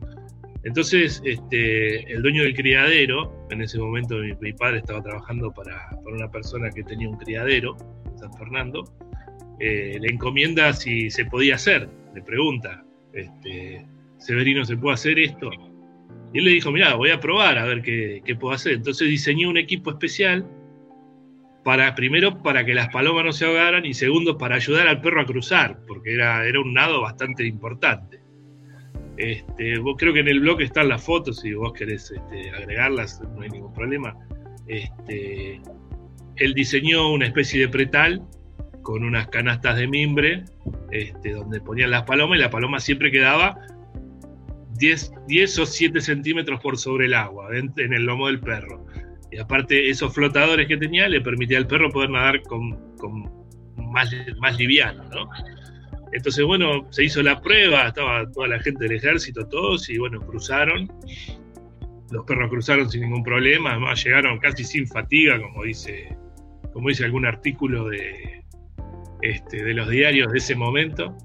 Entonces, 0.64 1.22
este, 1.24 2.12
el 2.12 2.22
dueño 2.22 2.42
del 2.42 2.54
criadero, 2.54 3.46
en 3.50 3.62
ese 3.62 3.78
momento 3.78 4.16
mi, 4.40 4.52
padre 4.52 4.78
estaba 4.78 5.00
trabajando 5.00 5.52
para, 5.52 5.90
una 6.04 6.28
persona 6.30 6.70
que 6.70 6.82
tenía 6.82 7.08
un 7.08 7.16
criadero 7.18 7.76
San 8.16 8.32
Fernando, 8.34 8.84
eh, 9.60 9.96
le 10.00 10.08
encomienda 10.08 10.72
si 10.72 11.08
se 11.08 11.24
podía 11.24 11.54
hacer, 11.54 11.88
le 12.14 12.22
pregunta, 12.22 12.84
este, 13.12 13.86
Severino, 14.18 14.64
¿se 14.64 14.76
puede 14.76 14.94
hacer 14.94 15.18
esto? 15.18 15.50
Y 16.32 16.38
él 16.38 16.44
le 16.44 16.50
dijo, 16.52 16.70
mira, 16.70 16.94
voy 16.94 17.10
a 17.10 17.20
probar 17.20 17.58
a 17.58 17.64
ver 17.64 17.82
qué, 17.82 18.36
puedo 18.38 18.54
hacer. 18.54 18.74
Entonces 18.74 19.08
diseñó 19.08 19.48
un 19.48 19.56
equipo 19.56 19.90
especial 19.90 20.46
para, 21.64 21.94
primero, 21.94 22.42
para 22.42 22.64
que 22.64 22.74
las 22.74 22.88
palomas 22.88 23.24
no 23.24 23.32
se 23.32 23.46
ahogaran 23.46 23.84
y 23.84 23.94
segundo, 23.94 24.38
para 24.38 24.56
ayudar 24.56 24.86
al 24.88 25.00
perro 25.00 25.20
a 25.20 25.26
cruzar, 25.26 25.80
porque 25.86 26.14
era, 26.14 26.46
era 26.46 26.60
un 26.60 26.74
nado 26.74 27.00
bastante 27.00 27.46
importante. 27.46 28.20
Este, 29.16 29.80
creo 29.96 30.12
que 30.12 30.20
en 30.20 30.28
el 30.28 30.40
blog 30.40 30.60
están 30.60 30.88
las 30.88 31.02
fotos, 31.04 31.40
si 31.40 31.54
vos 31.54 31.72
querés 31.72 32.10
este, 32.10 32.50
agregarlas, 32.50 33.22
no 33.34 33.40
hay 33.40 33.48
ningún 33.48 33.72
problema. 33.72 34.14
Este, 34.66 35.60
él 36.36 36.54
diseñó 36.54 37.10
una 37.12 37.26
especie 37.26 37.60
de 37.60 37.68
pretal 37.68 38.22
con 38.82 39.04
unas 39.04 39.28
canastas 39.28 39.76
de 39.76 39.88
mimbre, 39.88 40.44
donde 41.24 41.60
ponían 41.60 41.90
las 41.90 42.02
palomas 42.02 42.38
y 42.38 42.42
la 42.42 42.50
paloma 42.50 42.78
siempre 42.78 43.10
quedaba 43.10 43.56
10, 44.78 45.12
10 45.26 45.58
o 45.58 45.66
7 45.66 46.00
centímetros 46.00 46.60
por 46.60 46.78
sobre 46.78 47.06
el 47.06 47.14
agua, 47.14 47.48
en, 47.56 47.72
el 47.76 48.04
lomo 48.04 48.26
del 48.26 48.40
perro. 48.40 48.86
Y 49.30 49.38
aparte, 49.38 49.90
esos 49.90 50.14
flotadores 50.14 50.66
que 50.68 50.76
tenía 50.76 51.08
le 51.08 51.20
permitía 51.20 51.58
al 51.58 51.66
perro 51.66 51.90
poder 51.90 52.10
nadar 52.10 52.42
con, 52.42 52.96
con 52.96 53.30
más, 53.76 54.10
más 54.38 54.58
liviano, 54.58 55.04
¿no? 55.04 55.28
Entonces, 56.12 56.44
bueno, 56.44 56.86
se 56.90 57.04
hizo 57.04 57.22
la 57.22 57.40
prueba, 57.40 57.88
estaba 57.88 58.30
toda 58.30 58.48
la 58.48 58.60
gente 58.60 58.84
del 58.84 58.96
ejército, 58.96 59.46
todos, 59.48 59.88
y 59.90 59.98
bueno, 59.98 60.20
cruzaron. 60.20 60.90
Los 62.10 62.24
perros 62.24 62.48
cruzaron 62.48 62.88
sin 62.88 63.02
ningún 63.02 63.22
problema, 63.22 63.72
además 63.72 64.02
llegaron 64.04 64.38
casi 64.38 64.64
sin 64.64 64.86
fatiga, 64.86 65.40
como 65.40 65.64
dice, 65.64 66.16
como 66.72 66.88
dice 66.88 67.04
algún 67.04 67.26
artículo 67.26 67.88
de, 67.88 68.44
este, 69.22 69.64
de 69.64 69.74
los 69.74 69.88
diarios 69.88 70.32
de 70.32 70.38
ese 70.38 70.54
momento. 70.54 71.16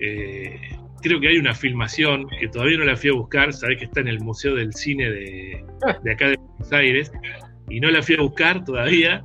Eh, 0.00 0.76
creo 1.04 1.20
que 1.20 1.28
hay 1.28 1.36
una 1.36 1.54
filmación 1.54 2.26
que 2.40 2.48
todavía 2.48 2.78
no 2.78 2.84
la 2.86 2.96
fui 2.96 3.10
a 3.10 3.12
buscar, 3.12 3.52
sabés 3.52 3.78
que 3.78 3.84
está 3.84 4.00
en 4.00 4.08
el 4.08 4.20
Museo 4.20 4.54
del 4.54 4.72
Cine 4.72 5.10
de, 5.10 5.64
de 6.02 6.12
acá 6.12 6.28
de 6.30 6.36
Buenos 6.36 6.72
Aires, 6.72 7.12
y 7.68 7.78
no 7.78 7.90
la 7.90 8.02
fui 8.02 8.16
a 8.16 8.22
buscar 8.22 8.64
todavía, 8.64 9.22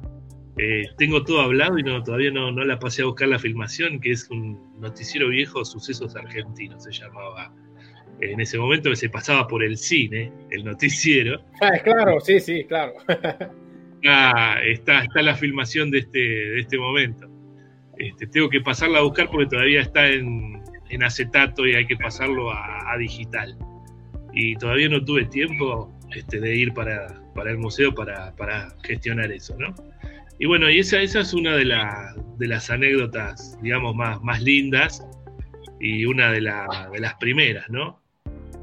eh, 0.57 0.83
tengo 0.97 1.23
todo 1.23 1.39
hablado 1.39 1.79
y 1.79 1.83
no, 1.83 2.03
todavía 2.03 2.31
no, 2.31 2.51
no, 2.51 2.65
la 2.65 2.77
pasé 2.77 3.01
a 3.01 3.05
buscar 3.05 3.29
la 3.29 3.39
filmación, 3.39 4.01
que 4.01 4.11
es 4.11 4.29
un 4.29 4.59
noticiero 4.81 5.29
viejo, 5.29 5.63
Sucesos 5.63 6.17
Argentinos 6.17 6.83
se 6.83 6.91
llamaba. 6.91 7.53
En 8.19 8.41
ese 8.41 8.57
momento 8.57 8.89
que 8.89 8.97
se 8.97 9.09
pasaba 9.09 9.47
por 9.47 9.63
el 9.63 9.77
cine, 9.77 10.33
el 10.51 10.65
noticiero. 10.65 11.41
Ah, 11.61 11.79
claro, 11.81 12.19
sí, 12.19 12.41
sí, 12.41 12.65
claro. 12.65 12.91
ah, 14.05 14.57
está, 14.65 15.05
está 15.05 15.21
la 15.21 15.35
filmación 15.35 15.91
de 15.91 15.99
este, 15.99 16.19
de 16.19 16.59
este 16.59 16.77
momento. 16.77 17.29
Este, 17.97 18.27
tengo 18.27 18.49
que 18.49 18.59
pasarla 18.59 18.99
a 18.99 19.03
buscar 19.03 19.29
porque 19.29 19.45
todavía 19.45 19.79
está 19.79 20.09
en, 20.09 20.58
en 20.89 21.03
acetato 21.03 21.65
y 21.65 21.75
hay 21.75 21.85
que 21.85 21.95
pasarlo 21.95 22.51
a, 22.51 22.95
digital. 22.97 23.57
Y 24.33 24.55
todavía 24.55 24.89
no 24.89 25.03
tuve 25.03 25.25
tiempo 25.25 25.91
este, 26.15 26.39
de 26.39 26.55
ir 26.55 26.73
para, 26.73 27.21
para 27.35 27.51
el 27.51 27.57
museo 27.57 27.93
para, 27.93 28.35
para 28.35 28.73
gestionar 28.83 29.31
eso, 29.31 29.55
¿no? 29.57 29.73
Y 30.39 30.45
bueno, 30.45 30.69
y 30.69 30.79
esa, 30.79 31.01
esa 31.01 31.19
es 31.19 31.33
una 31.33 31.55
de, 31.55 31.65
la, 31.65 32.15
de 32.37 32.47
las 32.47 32.69
anécdotas, 32.69 33.57
digamos, 33.61 33.93
más, 33.95 34.21
más 34.23 34.41
lindas 34.41 35.05
y 35.81 36.05
una 36.05 36.31
de, 36.31 36.41
la, 36.41 36.89
de 36.93 36.99
las 36.99 37.15
primeras, 37.15 37.69
¿no? 37.69 38.01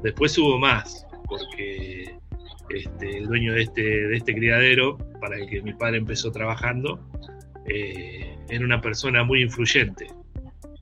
Después 0.03 0.37
hubo 0.39 0.57
más, 0.57 1.05
porque 1.25 2.15
este, 2.69 3.17
el 3.17 3.27
dueño 3.27 3.53
de 3.53 3.61
este, 3.63 3.81
de 3.81 4.17
este 4.17 4.33
criadero, 4.33 4.97
para 5.21 5.37
el 5.37 5.47
que 5.47 5.61
mi 5.61 5.73
padre 5.73 5.97
empezó 5.97 6.31
trabajando, 6.31 6.99
eh, 7.69 8.35
era 8.49 8.65
una 8.65 8.81
persona 8.81 9.23
muy 9.23 9.41
influyente, 9.43 10.07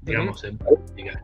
digamos, 0.05 0.43
en 0.43 0.57
política. 0.57 1.21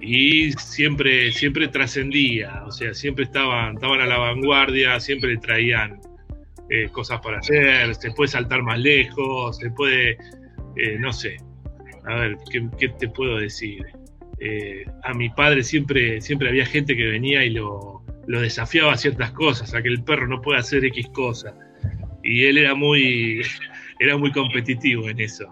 Y 0.00 0.52
siempre, 0.52 1.32
siempre 1.32 1.68
trascendía, 1.68 2.64
o 2.66 2.70
sea, 2.70 2.92
siempre 2.92 3.24
estaban, 3.24 3.74
estaban 3.74 4.00
a 4.00 4.06
la 4.06 4.18
vanguardia, 4.18 5.00
siempre 5.00 5.36
traían 5.38 6.00
eh, 6.68 6.88
cosas 6.90 7.20
para 7.20 7.38
hacer, 7.38 7.94
se 7.94 8.10
puede 8.10 8.28
saltar 8.28 8.62
más 8.62 8.78
lejos, 8.78 9.56
se 9.56 9.70
puede, 9.70 10.18
eh, 10.76 10.98
no 10.98 11.12
sé, 11.12 11.36
a 12.06 12.16
ver, 12.16 12.36
¿qué, 12.50 12.68
qué 12.78 12.88
te 12.90 13.08
puedo 13.08 13.38
decir? 13.38 13.86
Eh, 14.40 14.84
a 15.04 15.14
mi 15.14 15.30
padre 15.30 15.62
siempre, 15.62 16.20
siempre 16.20 16.48
había 16.48 16.66
gente 16.66 16.96
que 16.96 17.04
venía 17.06 17.44
y 17.44 17.50
lo, 17.50 18.02
lo, 18.26 18.40
desafiaba 18.40 18.92
a 18.92 18.96
ciertas 18.96 19.30
cosas, 19.30 19.72
a 19.74 19.82
que 19.82 19.88
el 19.88 20.02
perro 20.02 20.26
no 20.26 20.42
puede 20.42 20.58
hacer 20.58 20.84
X 20.84 21.08
cosa. 21.14 21.54
Y 22.22 22.44
él 22.44 22.58
era 22.58 22.74
muy, 22.74 23.40
era 24.00 24.18
muy 24.18 24.32
competitivo 24.32 25.08
en 25.08 25.20
eso. 25.20 25.46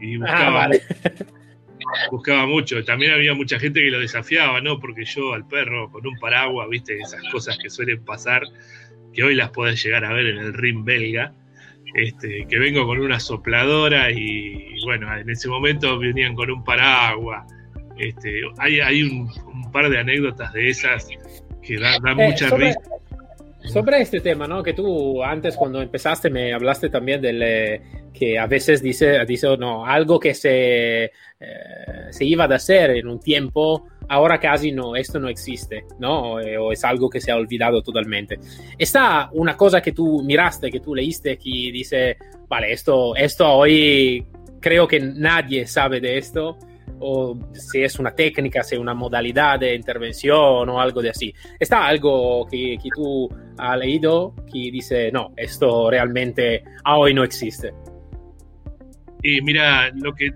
Y 0.00 0.16
buscaba, 0.16 0.46
ah, 0.46 0.50
vale. 0.50 0.82
buscaba 2.10 2.46
mucho. 2.46 2.84
También 2.84 3.12
había 3.12 3.34
mucha 3.34 3.58
gente 3.58 3.80
que 3.80 3.90
lo 3.90 4.00
desafiaba, 4.00 4.60
¿no? 4.60 4.78
Porque 4.78 5.04
yo 5.04 5.32
al 5.32 5.46
perro 5.46 5.90
con 5.90 6.06
un 6.06 6.18
paraguas, 6.18 6.68
viste, 6.68 6.98
esas 6.98 7.22
cosas 7.30 7.58
que 7.58 7.70
suelen 7.70 8.04
pasar, 8.04 8.42
que 9.12 9.22
hoy 9.22 9.34
las 9.34 9.50
podés 9.50 9.82
llegar 9.82 10.04
a 10.04 10.12
ver 10.12 10.26
en 10.26 10.38
el 10.38 10.54
ring 10.54 10.84
belga, 10.84 11.32
este, 11.94 12.46
que 12.48 12.58
vengo 12.58 12.86
con 12.86 13.00
una 13.00 13.18
sopladora 13.18 14.10
y, 14.10 14.76
bueno, 14.84 15.16
en 15.16 15.28
ese 15.28 15.48
momento 15.48 15.98
venían 15.98 16.34
con 16.34 16.50
un 16.50 16.64
paraguas. 16.64 17.52
Este, 17.98 18.40
hay 18.58 18.80
hay 18.80 19.02
un, 19.02 19.28
un, 19.46 19.72
par 19.72 19.90
de 19.90 19.98
anécdotas 19.98 20.52
de 20.54 20.70
esas 20.70 21.06
que 21.62 21.78
dan 21.78 22.00
da 22.02 22.12
eh, 22.12 22.30
mucha 22.30 22.48
sobre, 22.48 22.68
risa. 22.68 22.80
Sobre 23.64 24.00
este 24.00 24.20
tema, 24.20 24.46
¿no? 24.46 24.62
Que 24.62 24.72
tú 24.72 25.22
antes 25.22 25.56
cuando 25.56 25.82
empezaste 25.82 26.30
me 26.30 26.54
hablaste 26.54 26.88
también 26.88 27.20
del 27.20 27.42
eh, 27.42 27.82
que 28.12 28.38
a 28.38 28.46
veces 28.46 28.82
dice, 28.82 29.24
dice 29.26 29.56
no, 29.56 29.86
algo 29.86 30.18
que 30.18 30.34
se, 30.34 31.04
eh, 31.04 31.10
se 32.10 32.24
iba 32.24 32.44
a 32.44 32.54
hacer 32.54 32.90
en 32.90 33.08
un 33.08 33.20
tiempo 33.20 33.86
ahora 34.08 34.40
casi 34.40 34.72
no, 34.72 34.96
esto 34.96 35.20
no 35.20 35.28
existe, 35.28 35.84
¿no? 36.00 36.32
O, 36.32 36.40
o, 36.40 36.72
es 36.72 36.84
algo 36.84 37.08
que 37.08 37.20
se 37.20 37.30
ha 37.30 37.36
olvidado 37.36 37.80
totalmente. 37.80 38.38
Está 38.76 39.30
una 39.32 39.56
cosa 39.56 39.80
que 39.80 39.92
tú 39.92 40.22
miraste, 40.22 40.70
que 40.70 40.80
tú 40.80 40.94
leíste, 40.94 41.38
que 41.38 41.70
dice, 41.72 42.16
vale, 42.48 42.72
esto, 42.72 43.14
esto 43.14 43.48
hoy 43.48 44.26
creo 44.60 44.88
que 44.88 44.98
nadie 45.00 45.66
sabe 45.66 46.00
de 46.00 46.18
esto, 46.18 46.58
o 46.98 47.38
si 47.52 47.82
es 47.82 47.98
una 47.98 48.10
técnica, 48.10 48.62
si 48.64 48.74
es 48.74 48.80
una 48.80 48.94
modalidad 48.94 49.60
de 49.60 49.74
intervención 49.74 50.68
o 50.68 50.80
algo 50.80 51.00
de 51.00 51.10
así. 51.10 51.32
¿Está 51.58 51.86
algo 51.86 52.46
que, 52.46 52.78
que 52.82 52.88
tú 52.94 53.28
has 53.56 53.78
leído 53.78 54.34
que 54.52 54.70
dice, 54.70 55.10
no, 55.12 55.32
esto 55.36 55.88
realmente 55.88 56.64
hoy 56.84 57.14
no 57.14 57.22
existe? 57.22 57.72
Y 59.22 59.40
mira, 59.42 59.90
lo 59.94 60.14
que 60.14 60.32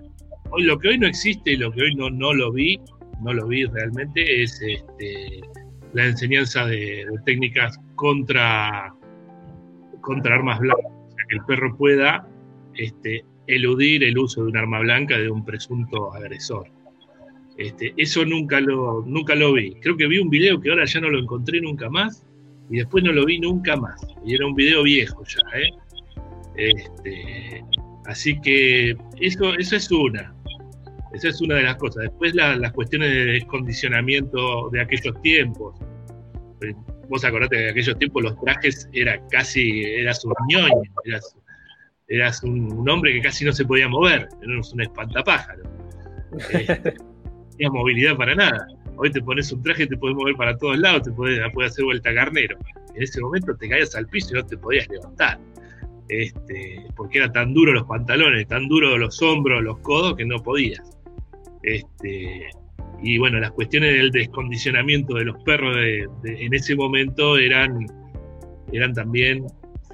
hoy, 0.51 0.63
lo 0.63 0.77
que 0.79 0.89
hoy 0.89 0.97
no 0.97 1.07
existe 1.07 1.51
y 1.51 1.57
lo 1.57 1.71
que 1.71 1.83
hoy 1.83 1.95
no, 1.95 2.09
no 2.09 2.33
lo 2.33 2.51
vi, 2.51 2.79
no 3.23 3.33
lo 3.33 3.47
vi 3.47 3.65
realmente, 3.65 4.43
es 4.43 4.61
este, 4.61 5.41
la 5.93 6.05
enseñanza 6.05 6.65
de, 6.65 7.05
de 7.05 7.19
técnicas 7.25 7.79
contra, 7.95 8.93
contra 10.01 10.35
armas 10.35 10.59
blancas. 10.59 10.85
O 10.85 11.09
sea, 11.15 11.25
que 11.29 11.35
el 11.35 11.45
perro 11.45 11.75
pueda 11.77 12.27
este, 12.75 13.25
eludir 13.47 14.03
el 14.03 14.17
uso 14.17 14.43
de 14.43 14.49
un 14.49 14.57
arma 14.57 14.79
blanca 14.79 15.17
de 15.17 15.29
un 15.29 15.43
presunto 15.45 16.13
agresor. 16.13 16.67
Este, 17.57 17.93
eso 17.97 18.25
nunca 18.25 18.59
lo, 18.59 19.03
nunca 19.05 19.35
lo 19.35 19.53
vi. 19.53 19.75
Creo 19.75 19.95
que 19.95 20.07
vi 20.07 20.19
un 20.19 20.29
video 20.29 20.59
que 20.59 20.69
ahora 20.69 20.85
ya 20.85 20.99
no 20.99 21.09
lo 21.09 21.19
encontré 21.19 21.61
nunca 21.61 21.89
más 21.89 22.25
y 22.69 22.77
después 22.77 23.03
no 23.03 23.11
lo 23.13 23.25
vi 23.25 23.39
nunca 23.39 23.77
más. 23.77 24.05
Y 24.25 24.35
era 24.35 24.45
un 24.45 24.55
video 24.55 24.83
viejo 24.83 25.23
ya. 25.23 25.59
¿eh? 25.59 25.69
Este, 26.57 27.63
así 28.07 28.39
que 28.41 28.95
eso, 29.19 29.53
eso 29.55 29.75
es 29.75 29.91
una. 29.91 30.33
Esa 31.13 31.29
es 31.29 31.41
una 31.41 31.55
de 31.55 31.63
las 31.63 31.77
cosas. 31.77 32.03
Después 32.03 32.35
la, 32.35 32.57
las 32.57 32.73
cuestiones 32.73 33.09
de 33.09 33.25
descondicionamiento 33.25 34.69
de 34.71 34.81
aquellos 34.81 35.21
tiempos. 35.21 35.79
Vos 37.07 37.23
acordate 37.23 37.55
que 37.55 37.63
en 37.63 37.69
aquellos 37.69 37.97
tiempos 37.97 38.23
los 38.23 38.41
trajes 38.41 38.89
era 38.91 39.21
casi, 39.29 39.83
eras 39.83 40.25
un 40.25 40.33
ñoño, 40.49 40.81
eras, 41.05 41.37
eras 42.07 42.43
un, 42.43 42.89
hombre 42.89 43.13
que 43.13 43.21
casi 43.21 43.45
no 43.45 43.53
se 43.53 43.63
podía 43.63 43.87
mover, 43.87 44.27
eras 44.41 44.73
un 44.73 44.81
espantapájaro. 44.81 45.63
Este, 46.37 46.93
no 46.97 47.49
tenías 47.51 47.71
movilidad 47.71 48.17
para 48.17 48.35
nada. 48.35 48.67
Hoy 48.97 49.11
te 49.11 49.21
pones 49.21 49.51
un 49.53 49.61
traje, 49.61 49.87
te 49.87 49.95
puedes 49.95 50.17
mover 50.17 50.35
para 50.35 50.57
todos 50.57 50.77
lados, 50.79 51.03
te 51.03 51.11
puedes, 51.11 51.39
puedes 51.53 51.71
hacer 51.71 51.85
vuelta 51.85 52.13
carnero. 52.13 52.57
En 52.93 53.03
ese 53.03 53.21
momento 53.21 53.55
te 53.55 53.69
caías 53.69 53.95
al 53.95 54.07
piso 54.07 54.29
y 54.31 54.39
no 54.39 54.45
te 54.45 54.57
podías 54.57 54.87
levantar. 54.89 55.39
Este, 56.07 56.85
porque 56.95 57.17
eran 57.17 57.33
tan 57.33 57.53
duros 57.53 57.73
los 57.73 57.83
pantalones, 57.85 58.47
tan 58.47 58.67
duros 58.67 58.99
los 58.99 59.21
hombros, 59.21 59.63
los 59.63 59.79
codos, 59.79 60.15
que 60.15 60.25
no 60.25 60.41
podías. 60.41 60.81
Este, 61.63 62.49
y 63.01 63.17
bueno, 63.17 63.39
las 63.39 63.51
cuestiones 63.51 63.93
del 63.93 64.11
descondicionamiento 64.11 65.15
de 65.15 65.25
los 65.25 65.43
perros 65.43 65.75
en 66.23 66.53
ese 66.53 66.75
momento 66.75 67.37
eran, 67.37 67.87
eran 68.71 68.93
también 68.93 69.45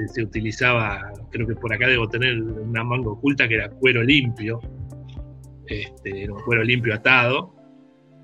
se, 0.08 0.24
utilizaba, 0.24 1.12
creo 1.30 1.48
que 1.48 1.56
por 1.56 1.74
acá 1.74 1.88
debo 1.88 2.08
tener 2.08 2.42
una 2.42 2.84
manga 2.84 3.10
oculta 3.10 3.48
que 3.48 3.56
era 3.56 3.70
cuero 3.70 4.04
limpio, 4.04 4.60
este, 5.68 6.24
era 6.24 6.34
cuero 6.46 6.64
limpio 6.64 6.94
atado, 6.94 7.56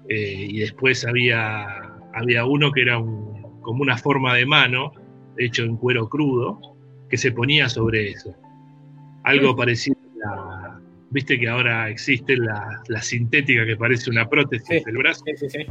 eh, 0.10 0.48
y 0.50 0.60
después 0.60 1.06
había, 1.06 1.65
había 2.13 2.46
uno 2.46 2.72
que 2.72 2.82
era 2.82 2.96
como 2.98 3.82
una 3.82 3.98
forma 3.98 4.36
de 4.36 4.46
mano, 4.46 4.91
hecho 5.38 5.63
en 5.63 5.77
cuero 5.77 6.10
crudo, 6.10 6.76
que 7.09 7.17
se 7.17 7.31
ponía 7.31 7.69
sobre 7.69 8.11
eso. 8.11 8.35
Algo 9.23 9.49
sí. 9.49 9.55
parecido 9.55 9.97
a 10.25 10.35
la, 10.35 10.81
viste 11.09 11.39
que 11.39 11.47
ahora 11.47 11.89
existe 11.89 12.37
la, 12.37 12.81
la, 12.87 13.01
sintética 13.01 13.65
que 13.65 13.75
parece 13.75 14.09
una 14.09 14.27
prótesis 14.27 14.67
sí. 14.67 14.83
del 14.85 14.97
brazo. 14.97 15.23
Sí, 15.35 15.65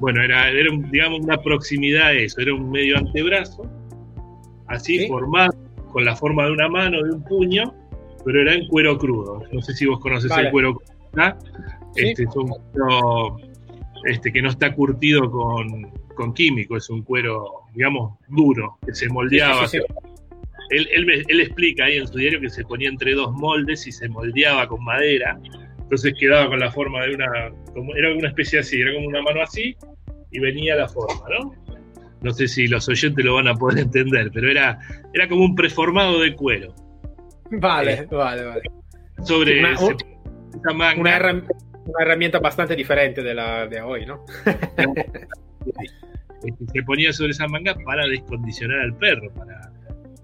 bueno, 0.00 0.22
era, 0.22 0.50
era 0.50 0.70
digamos 0.90 1.20
una 1.20 1.40
proximidad 1.40 2.08
a 2.08 2.12
eso, 2.12 2.40
era 2.40 2.54
un 2.54 2.70
medio 2.70 2.98
antebrazo 2.98 3.70
así 4.66 5.00
¿Sí? 5.00 5.08
formado 5.08 5.52
con 5.92 6.04
la 6.04 6.16
forma 6.16 6.46
de 6.46 6.52
una 6.52 6.68
mano, 6.68 7.02
de 7.02 7.12
un 7.12 7.22
puño, 7.24 7.72
pero 8.24 8.42
era 8.42 8.54
en 8.54 8.66
cuero 8.66 8.98
crudo. 8.98 9.42
No 9.52 9.62
sé 9.62 9.74
si 9.74 9.86
vos 9.86 10.00
conoces 10.00 10.28
vale. 10.28 10.46
el 10.46 10.52
cuero 10.52 10.74
crudo. 10.74 11.36
¿sí? 11.94 12.08
Este 12.08 12.24
es 12.24 12.36
un 12.36 12.48
cuero 12.48 13.36
este, 14.04 14.32
que 14.32 14.42
no 14.42 14.50
está 14.50 14.74
curtido 14.74 15.30
con, 15.30 15.90
con, 16.14 16.34
químico, 16.34 16.76
es 16.76 16.90
un 16.90 17.02
cuero, 17.02 17.62
digamos, 17.74 18.18
duro, 18.28 18.76
que 18.84 18.94
se 18.94 19.08
moldeaba. 19.08 19.68
Sí, 19.68 19.78
él, 20.70 20.88
él, 20.92 21.24
él, 21.28 21.40
explica 21.40 21.84
ahí 21.84 21.96
en 21.96 22.06
su 22.06 22.18
diario 22.18 22.40
que 22.40 22.50
se 22.50 22.64
ponía 22.64 22.88
entre 22.88 23.14
dos 23.14 23.32
moldes 23.32 23.86
y 23.86 23.92
se 23.92 24.08
moldeaba 24.08 24.68
con 24.68 24.82
madera, 24.84 25.38
entonces 25.78 26.14
quedaba 26.18 26.48
con 26.48 26.60
la 26.60 26.70
forma 26.70 27.04
de 27.04 27.14
una, 27.14 27.52
como, 27.72 27.94
era 27.94 28.14
una 28.14 28.28
especie 28.28 28.60
así, 28.60 28.80
era 28.80 28.94
como 28.94 29.08
una 29.08 29.22
mano 29.22 29.42
así 29.42 29.76
y 30.30 30.40
venía 30.40 30.76
la 30.76 30.88
forma, 30.88 31.24
¿no? 31.28 31.64
no 32.24 32.32
sé 32.32 32.48
si 32.48 32.66
los 32.66 32.88
oyentes 32.88 33.24
lo 33.24 33.34
van 33.34 33.46
a 33.48 33.54
poder 33.54 33.78
entender, 33.84 34.30
pero 34.32 34.50
era, 34.50 34.80
era 35.12 35.28
como 35.28 35.44
un 35.44 35.54
preformado 35.54 36.18
de 36.20 36.34
cuero. 36.34 36.74
Vale, 37.50 37.92
eh, 37.92 38.06
vale, 38.10 38.44
vale. 38.44 38.62
Sobre 39.22 39.60
una, 39.60 39.74
manga. 40.74 41.00
Una, 41.00 41.16
herramienta 42.00 42.38
bastante 42.38 42.74
diferente 42.74 43.22
de 43.22 43.34
la 43.34 43.66
de 43.66 43.82
hoy, 43.82 44.06
¿no? 44.06 44.24
se 46.72 46.82
ponía 46.82 47.12
sobre 47.12 47.32
esa 47.32 47.46
manga 47.46 47.76
para 47.84 48.06
descondicionar 48.06 48.80
al 48.80 48.96
perro, 48.96 49.30
para, 49.34 49.70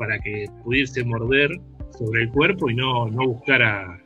para 0.01 0.19
que 0.19 0.47
pudiese 0.65 1.05
morder 1.05 1.51
sobre 1.91 2.23
el 2.23 2.31
cuerpo 2.31 2.71
y 2.71 2.75
no, 2.75 3.07
no 3.11 3.29
buscara 3.29 4.01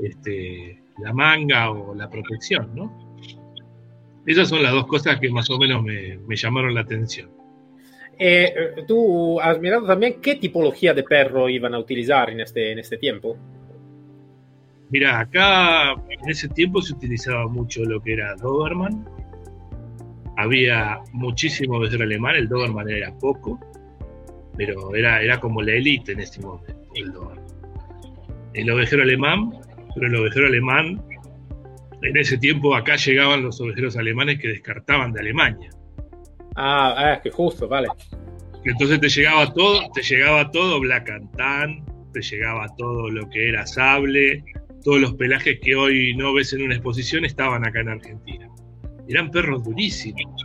este, 0.00 0.80
la 1.02 1.12
manga 1.12 1.72
o 1.72 1.96
la 1.96 2.08
protección, 2.08 2.70
¿no? 2.76 3.12
Esas 4.24 4.48
son 4.48 4.62
las 4.62 4.70
dos 4.70 4.86
cosas 4.86 5.18
que 5.18 5.28
más 5.30 5.50
o 5.50 5.58
menos 5.58 5.82
me, 5.82 6.36
llamaron 6.36 6.72
la 6.72 6.82
atención. 6.82 7.28
Eh, 8.16 8.54
¿Tú 8.86 9.40
has 9.40 9.58
mirado 9.58 9.84
también 9.84 10.20
qué 10.22 10.36
tipología 10.36 10.94
de 10.94 11.02
perro 11.02 11.48
iban 11.48 11.74
a 11.74 11.80
utilizar 11.80 12.30
en 12.30 12.38
este, 12.38 12.70
en 12.70 12.78
este 12.78 12.96
tiempo? 12.96 13.36
Mira, 14.90 15.18
acá 15.18 15.94
en 16.08 16.30
ese 16.30 16.48
tiempo 16.50 16.80
se 16.80 16.94
utilizaba 16.94 17.48
mucho 17.48 17.82
lo 17.82 18.00
que 18.00 18.12
era 18.12 18.36
Doberman. 18.36 19.04
Había 20.36 21.00
muchísimo 21.12 21.78
ovejero 21.78 22.04
alemán, 22.04 22.36
el 22.36 22.48
Doberman 22.48 22.88
era 22.88 23.12
poco, 23.18 23.58
pero 24.56 24.94
era, 24.94 25.22
era 25.22 25.40
como 25.40 25.62
la 25.62 25.72
élite 25.72 26.12
en 26.12 26.20
ese 26.20 26.40
momento, 26.40 26.74
el 26.94 27.12
Doberman. 27.12 27.46
El 28.54 28.70
ovejero 28.70 29.02
alemán, 29.02 29.52
pero 29.94 30.06
el 30.08 30.16
ovejero 30.16 30.46
alemán 30.46 31.02
en 32.02 32.16
ese 32.16 32.36
tiempo 32.36 32.74
acá 32.74 32.96
llegaban 32.96 33.42
los 33.42 33.60
ovejeros 33.60 33.96
alemanes 33.96 34.38
que 34.40 34.48
descartaban 34.48 35.12
de 35.12 35.20
Alemania. 35.20 35.70
Ah, 36.56 36.94
ah 36.96 37.20
que 37.22 37.30
justo, 37.30 37.68
vale. 37.68 37.88
Entonces 38.64 39.00
te 39.00 39.08
llegaba 39.08 39.52
todo, 39.52 39.90
te 39.92 40.02
llegaba 40.02 40.50
todo 40.50 40.80
Black 40.80 41.10
Tan, 41.36 41.84
te 42.12 42.20
llegaba 42.20 42.66
todo 42.76 43.08
lo 43.08 43.28
que 43.30 43.48
era 43.48 43.66
sable, 43.66 44.44
todos 44.84 45.00
los 45.00 45.14
pelajes 45.14 45.58
que 45.60 45.74
hoy 45.74 46.14
no 46.16 46.34
ves 46.34 46.52
en 46.52 46.62
una 46.62 46.74
exposición 46.74 47.24
estaban 47.24 47.66
acá 47.66 47.80
en 47.80 47.88
Argentina. 47.88 48.48
Eran 49.08 49.30
perros 49.30 49.64
durísimos, 49.64 50.44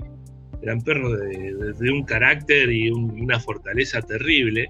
eran 0.67 0.81
perros 0.81 1.17
de, 1.17 1.91
un 1.91 2.03
carácter 2.03 2.69
y 2.69 2.91
una 2.91 3.39
fortaleza 3.39 4.01
terrible. 4.01 4.69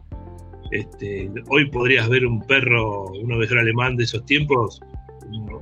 Este, 0.71 1.29
hoy 1.47 1.69
podrías 1.71 2.07
ver 2.07 2.25
un 2.25 2.45
perro, 2.45 3.05
un 3.11 3.31
ovejero 3.31 3.61
alemán 3.61 3.95
de 3.95 4.03
esos 4.03 4.23
tiempos, 4.25 4.79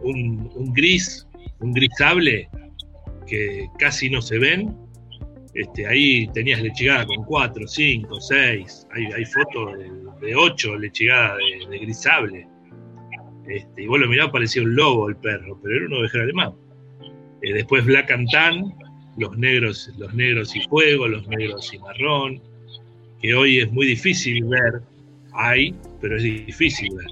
un, 0.04 0.74
gris, 0.74 1.26
un 1.60 1.72
gris 1.72 1.92
sable 1.98 2.50
que 3.26 3.70
casi 3.80 4.10
no 4.10 4.22
se 4.22 4.38
ven. 4.38 4.76
Este, 5.54 5.88
ahí 5.88 6.28
tenías 6.34 6.62
lechigada 6.62 7.06
con 7.06 7.24
4, 7.24 7.66
5, 7.66 8.20
6, 8.20 8.88
hay, 8.92 9.26
fotos 9.26 9.78
de, 10.20 10.36
8 10.36 10.78
lechigadas 10.80 11.38
de, 11.38 11.70
de 11.70 11.80
gris 11.80 12.02
sable. 12.02 12.46
Este, 13.48 13.84
y 13.84 13.88
vos 13.88 14.00
lo 14.00 14.10
mirabas, 14.10 14.34
parecía 14.34 14.64
un 14.64 14.76
lobo 14.76 15.08
el 15.08 15.16
perro, 15.16 15.58
pero 15.64 15.76
era 15.78 15.86
un 15.86 15.94
ovejero 15.94 16.24
alemán. 16.24 16.54
Eh, 17.42 17.54
después 17.54 17.86
Black 17.86 18.12
and 18.12 18.30
Tan, 18.32 18.74
los 19.18 19.38
negros, 19.38 19.92
los 19.98 20.14
negros 20.14 20.56
y 20.56 20.62
fuego, 20.68 21.08
los 21.08 21.28
negros 21.28 21.74
y 21.74 21.80
marrón, 21.80 22.42
que 23.22 23.34
hoy 23.34 23.60
es 23.60 23.72
muy 23.72 23.88
difícil 23.88 24.44
ver, 24.46 24.82
hay, 25.34 25.74
pero 26.02 26.18
es 26.18 26.24
difícil 26.24 26.96
ver. 26.96 27.08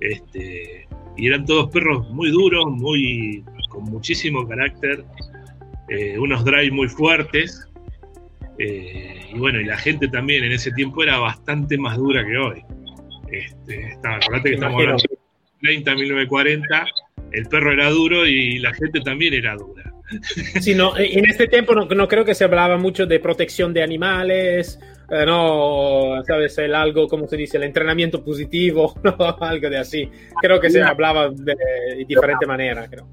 Este, 0.00 0.86
y 1.16 1.26
eran 1.26 1.44
todos 1.44 1.70
perros 1.70 2.08
muy 2.10 2.30
duros, 2.30 2.66
muy 2.70 3.44
con 3.70 3.84
muchísimo 3.84 4.46
carácter, 4.46 5.04
eh, 5.88 6.18
unos 6.18 6.44
drive 6.44 6.70
muy 6.70 6.88
fuertes. 6.88 7.68
Eh, 8.58 9.30
y 9.32 9.38
bueno, 9.38 9.60
y 9.60 9.64
la 9.64 9.76
gente 9.76 10.08
también 10.08 10.44
en 10.44 10.52
ese 10.52 10.72
tiempo 10.72 11.02
era 11.02 11.18
bastante 11.18 11.76
más 11.78 11.96
dura 11.96 12.24
que 12.24 12.36
hoy. 12.36 12.62
Este, 13.30 13.98
acordate 14.02 14.50
que 14.50 14.54
estamos 14.54 14.80
hablando 14.80 15.02
de 15.10 15.18
30, 15.60 15.94
1940, 15.94 16.86
el 17.32 17.46
perro 17.46 17.72
era 17.72 17.90
duro 17.90 18.26
y 18.26 18.58
la 18.58 18.72
gente 18.74 19.00
también 19.00 19.34
era 19.34 19.54
dura. 19.54 19.87
Sí, 20.60 20.74
no, 20.74 20.96
en 20.96 21.28
este 21.28 21.48
tiempo 21.48 21.74
no, 21.74 21.84
no 21.84 22.08
creo 22.08 22.24
que 22.24 22.34
se 22.34 22.44
hablaba 22.44 22.76
mucho 22.78 23.06
de 23.06 23.20
protección 23.20 23.74
de 23.74 23.82
animales, 23.82 24.78
eh, 25.10 25.24
no, 25.24 26.22
sabes, 26.26 26.58
el 26.58 26.74
algo, 26.74 27.08
como 27.08 27.26
se 27.26 27.36
dice, 27.36 27.56
el 27.56 27.62
entrenamiento 27.62 28.22
positivo, 28.22 28.94
¿no? 29.02 29.16
algo 29.40 29.70
de 29.70 29.78
así. 29.78 30.10
Creo 30.40 30.60
que 30.60 30.70
se 30.70 30.82
hablaba 30.82 31.30
de, 31.30 32.04
diferente 32.06 32.46
manera, 32.46 32.86
creo. 32.88 33.06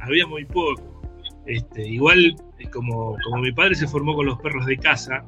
Había 0.00 0.26
muy 0.26 0.44
poco. 0.44 1.02
Este, 1.46 1.86
igual, 1.86 2.36
eh, 2.58 2.68
como, 2.70 3.16
como 3.24 3.42
mi 3.42 3.52
padre 3.52 3.74
se 3.74 3.88
formó 3.88 4.14
con 4.14 4.26
los 4.26 4.38
perros 4.38 4.66
de 4.66 4.76
casa, 4.76 5.24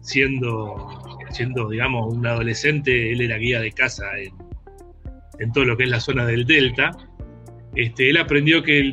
siendo, 0.00 1.18
siendo, 1.30 1.68
digamos, 1.68 2.14
un 2.14 2.24
adolescente, 2.26 3.12
él 3.12 3.20
era 3.20 3.36
guía 3.36 3.60
de 3.60 3.72
casa 3.72 4.04
en, 4.16 4.32
en 5.40 5.52
todo 5.52 5.64
lo 5.64 5.76
que 5.76 5.84
es 5.84 5.90
la 5.90 6.00
zona 6.00 6.24
del 6.24 6.46
Delta. 6.46 6.92
Este, 7.74 8.10
él 8.10 8.16
aprendió 8.16 8.62
que, 8.62 8.92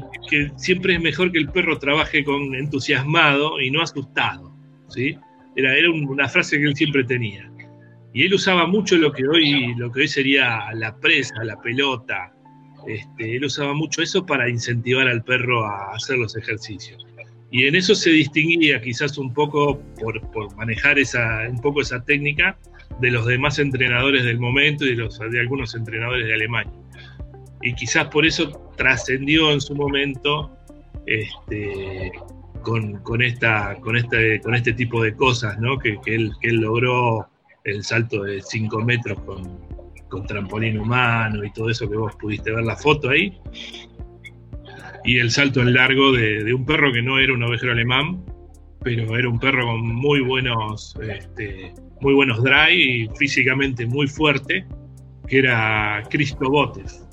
siempre 0.55 0.95
es 0.95 1.01
mejor 1.01 1.31
que 1.31 1.39
el 1.39 1.49
perro 1.49 1.79
trabaje 1.79 2.23
con 2.23 2.53
entusiasmado 2.55 3.59
y 3.59 3.71
no 3.71 3.81
asustado, 3.81 4.55
¿sí? 4.89 5.17
Era, 5.55 5.73
una 5.89 6.27
frase 6.27 6.57
que 6.57 6.65
él 6.65 6.75
siempre 6.75 7.03
tenía. 7.03 7.51
Y 8.13 8.25
él 8.25 8.33
usaba 8.33 8.67
mucho 8.67 8.95
lo 8.97 9.11
que 9.11 9.27
hoy, 9.27 9.75
sería 10.07 10.71
la 10.73 10.95
presa, 10.99 11.43
la 11.43 11.59
pelota. 11.59 12.33
Este, 12.87 13.35
él 13.35 13.45
usaba 13.45 13.73
mucho 13.73 14.01
eso 14.01 14.25
para 14.25 14.49
incentivar 14.49 15.07
al 15.07 15.23
perro 15.23 15.65
a 15.65 15.93
hacer 15.93 16.17
los 16.17 16.35
ejercicios. 16.37 17.05
Y 17.49 17.65
en 17.65 17.75
eso 17.75 17.95
se 17.95 18.09
distinguía 18.09 18.81
quizás 18.81 19.17
un 19.17 19.33
poco 19.33 19.81
por, 20.01 20.55
manejar 20.55 20.97
un 21.49 21.61
poco 21.61 21.81
esa 21.81 22.03
técnica 22.03 22.57
de 22.99 23.11
los 23.11 23.25
demás 23.25 23.57
entrenadores 23.59 24.25
del 24.25 24.39
momento 24.39 24.85
y 24.85 24.89
de, 24.89 24.95
los, 24.95 25.19
de 25.19 25.39
algunos 25.39 25.73
entrenadores 25.75 26.27
de 26.27 26.33
Alemania. 26.33 26.73
Y 27.61 27.73
quizás 27.73 28.07
por 28.07 28.25
eso 28.25 28.51
trascendió 28.75 29.51
en 29.51 29.61
su 29.61 29.75
momento 29.75 30.51
este, 31.05 32.11
con, 32.61 33.21
esta, 33.21 33.75
con, 33.81 33.95
este, 33.95 34.39
con 34.41 34.55
este 34.55 34.73
tipo 34.73 35.03
de 35.03 35.15
cosas, 35.15 35.57
¿no? 35.59 35.77
Que, 35.79 35.97
él, 36.05 36.31
que 36.41 36.49
él 36.49 36.57
logró 36.57 37.27
el 37.63 37.83
salto 37.83 38.23
de 38.23 38.41
5 38.41 38.81
metros 38.81 39.19
con, 39.21 39.59
con 40.09 40.25
trampolín 40.25 40.79
humano 40.79 41.43
y 41.43 41.51
todo 41.51 41.69
eso 41.69 41.89
que 41.89 41.97
vos 41.97 42.15
pudiste 42.15 42.51
ver 42.51 42.63
la 42.63 42.75
foto 42.75 43.09
ahí. 43.09 43.37
Y 45.03 45.19
el 45.19 45.31
salto 45.31 45.61
en 45.61 45.73
largo 45.73 46.11
de, 46.11 46.53
un 46.53 46.65
perro 46.65 46.91
que 46.91 47.01
no 47.01 47.19
era 47.19 47.33
un 47.33 47.43
ovejero 47.43 47.71
alemán, 47.71 48.23
pero 48.83 49.17
era 49.17 49.29
un 49.29 49.39
perro 49.39 49.65
con 49.65 49.95
muy 49.95 50.19
buenos, 50.21 50.95
este, 51.01 51.73
muy 52.01 52.13
buenos 52.13 52.43
drive 52.43 52.75
y 52.75 53.07
físicamente 53.17 53.85
muy 53.85 54.07
fuerte, 54.07 54.65
que 55.27 55.39
era 55.39 56.03
Cristo 56.09 56.49
Botes, 56.49 57.06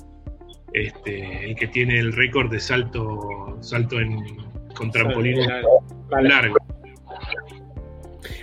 este, 0.75 1.45
el 1.45 1.55
que 1.55 1.67
tiene 1.67 1.97
el 1.99 2.11
récord 2.11 2.51
de 2.51 2.59
salto, 2.59 3.57
salto 3.61 3.97
en, 3.99 4.21
con 4.75 4.91
trampolín 4.91 5.39
largo. 6.21 6.57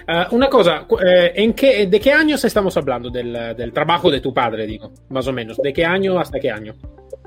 Uh, 0.09 0.35
una 0.35 0.49
cosa, 0.49 0.87
eh, 1.05 1.33
¿en 1.35 1.53
qué, 1.53 1.87
¿de 1.87 2.01
qué 2.01 2.11
años 2.12 2.42
estamos 2.45 2.75
hablando 2.77 3.11
del, 3.11 3.55
del, 3.57 3.73
trabajo 3.73 4.11
de 4.11 4.21
tu 4.21 4.33
padre, 4.33 4.66
digo, 4.66 4.92
más 5.11 5.29
o 5.29 5.33
menos? 5.33 5.59
¿De 5.59 5.73
qué 5.73 5.85
año 5.85 6.18
hasta 6.18 6.40
qué 6.40 6.51
año? 6.51 6.75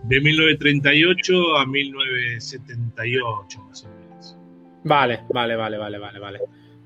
De 0.03 0.19
1938 0.19 1.57
a 1.57 1.65
1978, 1.67 3.61
más 3.61 3.83
o 3.83 3.87
menos. 3.89 4.37
Vale, 4.83 5.21
vale, 5.29 5.55
vale, 5.55 5.77
vale, 5.77 5.99
vale, 5.99 6.19
vale. 6.19 6.39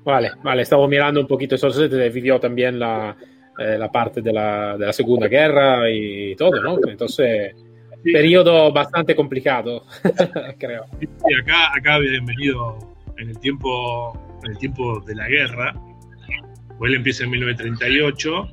Vale, 0.04 0.30
vale, 0.42 0.64
stavo 0.64 0.86
mirando 0.88 1.20
un 1.20 1.26
poquito, 1.26 1.54
eso 1.54 1.70
se 1.70 1.88
te 1.88 2.08
vivió 2.10 2.38
también 2.38 2.78
la, 2.78 3.16
eh, 3.58 3.76
la 3.78 3.90
parte 3.90 4.20
de 4.22 4.32
la, 4.32 4.76
de 4.76 4.86
la 4.86 4.92
Segunda 4.92 5.26
Guerra 5.26 5.90
y 5.90 6.34
todo, 6.36 6.62
¿no? 6.62 6.78
Entonces 6.86 7.54
periodo 8.02 8.72
bastante 8.72 9.14
complicado, 9.14 9.84
creo. 10.58 10.86
Sí, 11.00 11.34
acá, 11.40 11.72
acá 11.76 11.98
bienvenido 11.98 12.78
en 13.18 13.30
el 13.30 13.38
tiempo, 13.38 14.18
en 14.44 14.52
el 14.52 14.58
tiempo 14.58 15.00
de 15.00 15.14
la 15.14 15.28
guerra. 15.28 15.74
Pues 16.78 16.90
él 16.90 16.96
empieza 16.96 17.24
en 17.24 17.30
1938 17.30 18.48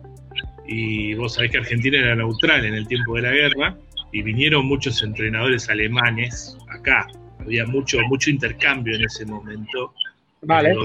y 0.68 1.14
vos 1.16 1.34
sabés 1.34 1.52
que 1.52 1.58
Argentina 1.60 1.98
era 1.98 2.16
neutral 2.16 2.66
en 2.66 2.74
el 2.74 2.88
tiempo 2.88 3.16
de 3.16 3.22
la 3.22 3.32
guerra 3.32 3.78
y 4.12 4.22
vinieron 4.22 4.66
muchos 4.66 5.02
entrenadores 5.02 5.70
alemanes 5.70 6.58
acá. 6.70 7.08
Había 7.40 7.66
mucho, 7.66 8.00
mucho 8.10 8.30
intercambio 8.30 8.96
en 8.96 9.06
ese 9.06 9.26
momento. 9.26 9.94
Vale. 10.42 10.76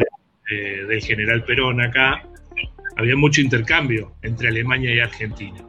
Eh, 0.51 0.85
del 0.88 1.01
general 1.03 1.44
Perón 1.44 1.81
acá. 1.81 2.22
Había 2.96 3.16
mucho 3.16 3.40
intercambio 3.40 4.12
entre 4.22 4.48
Alemania 4.48 4.94
y 4.94 5.01
Argentina. 5.01 5.64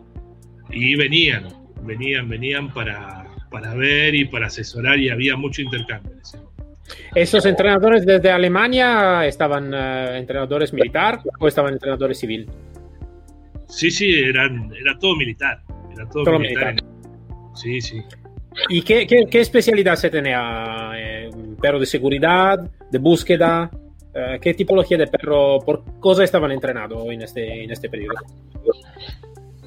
Y 0.70 0.96
venían, 0.96 1.48
venían, 1.86 2.30
venían 2.30 2.74
para, 2.74 3.26
para 3.50 3.74
ver 3.74 4.16
y 4.16 4.26
para 4.26 4.48
asesorar 4.48 5.00
y 5.00 5.10
había 5.10 5.36
mucho 5.36 5.62
intercambio. 5.62 6.14
¿Esos 7.16 7.46
entrenadores 7.46 8.06
desde 8.06 8.32
Alemania 8.32 9.26
estaban 9.26 9.74
uh, 9.74 10.16
entrenadores 10.16 10.74
militar 10.74 11.20
o 11.40 11.48
estaban 11.48 11.74
entrenadores 11.74 12.20
civil? 12.20 12.50
Sí, 13.68 13.90
sí, 13.90 14.14
eran, 14.20 14.72
era 14.80 14.98
todo 15.00 15.16
militar. 15.16 15.62
Era 15.94 16.10
todo, 16.10 16.40
militar. 16.40 16.76
Sí, 17.56 17.82
sí. 17.82 18.02
¿Y 18.70 18.82
qué, 18.82 19.08
qué, 19.08 19.26
qué 19.30 19.40
especialidad 19.40 19.96
se 19.96 20.10
tenía? 20.10 20.92
Eh, 20.96 21.30
¿Perro 21.62 21.80
de 21.80 21.86
seguridad? 21.86 22.60
¿De 22.92 23.00
búsqueda? 23.00 23.72
Eh, 24.14 24.38
¿Qué 24.42 24.54
tipología 24.54 24.98
de 24.98 25.08
perro, 25.08 25.60
por 25.60 25.84
cosa 26.00 26.24
estaban 26.24 26.52
entrenados 26.52 27.06
en 27.10 27.22
este, 27.24 27.64
en 27.64 27.72
este 27.72 27.90
periodo? 27.90 28.16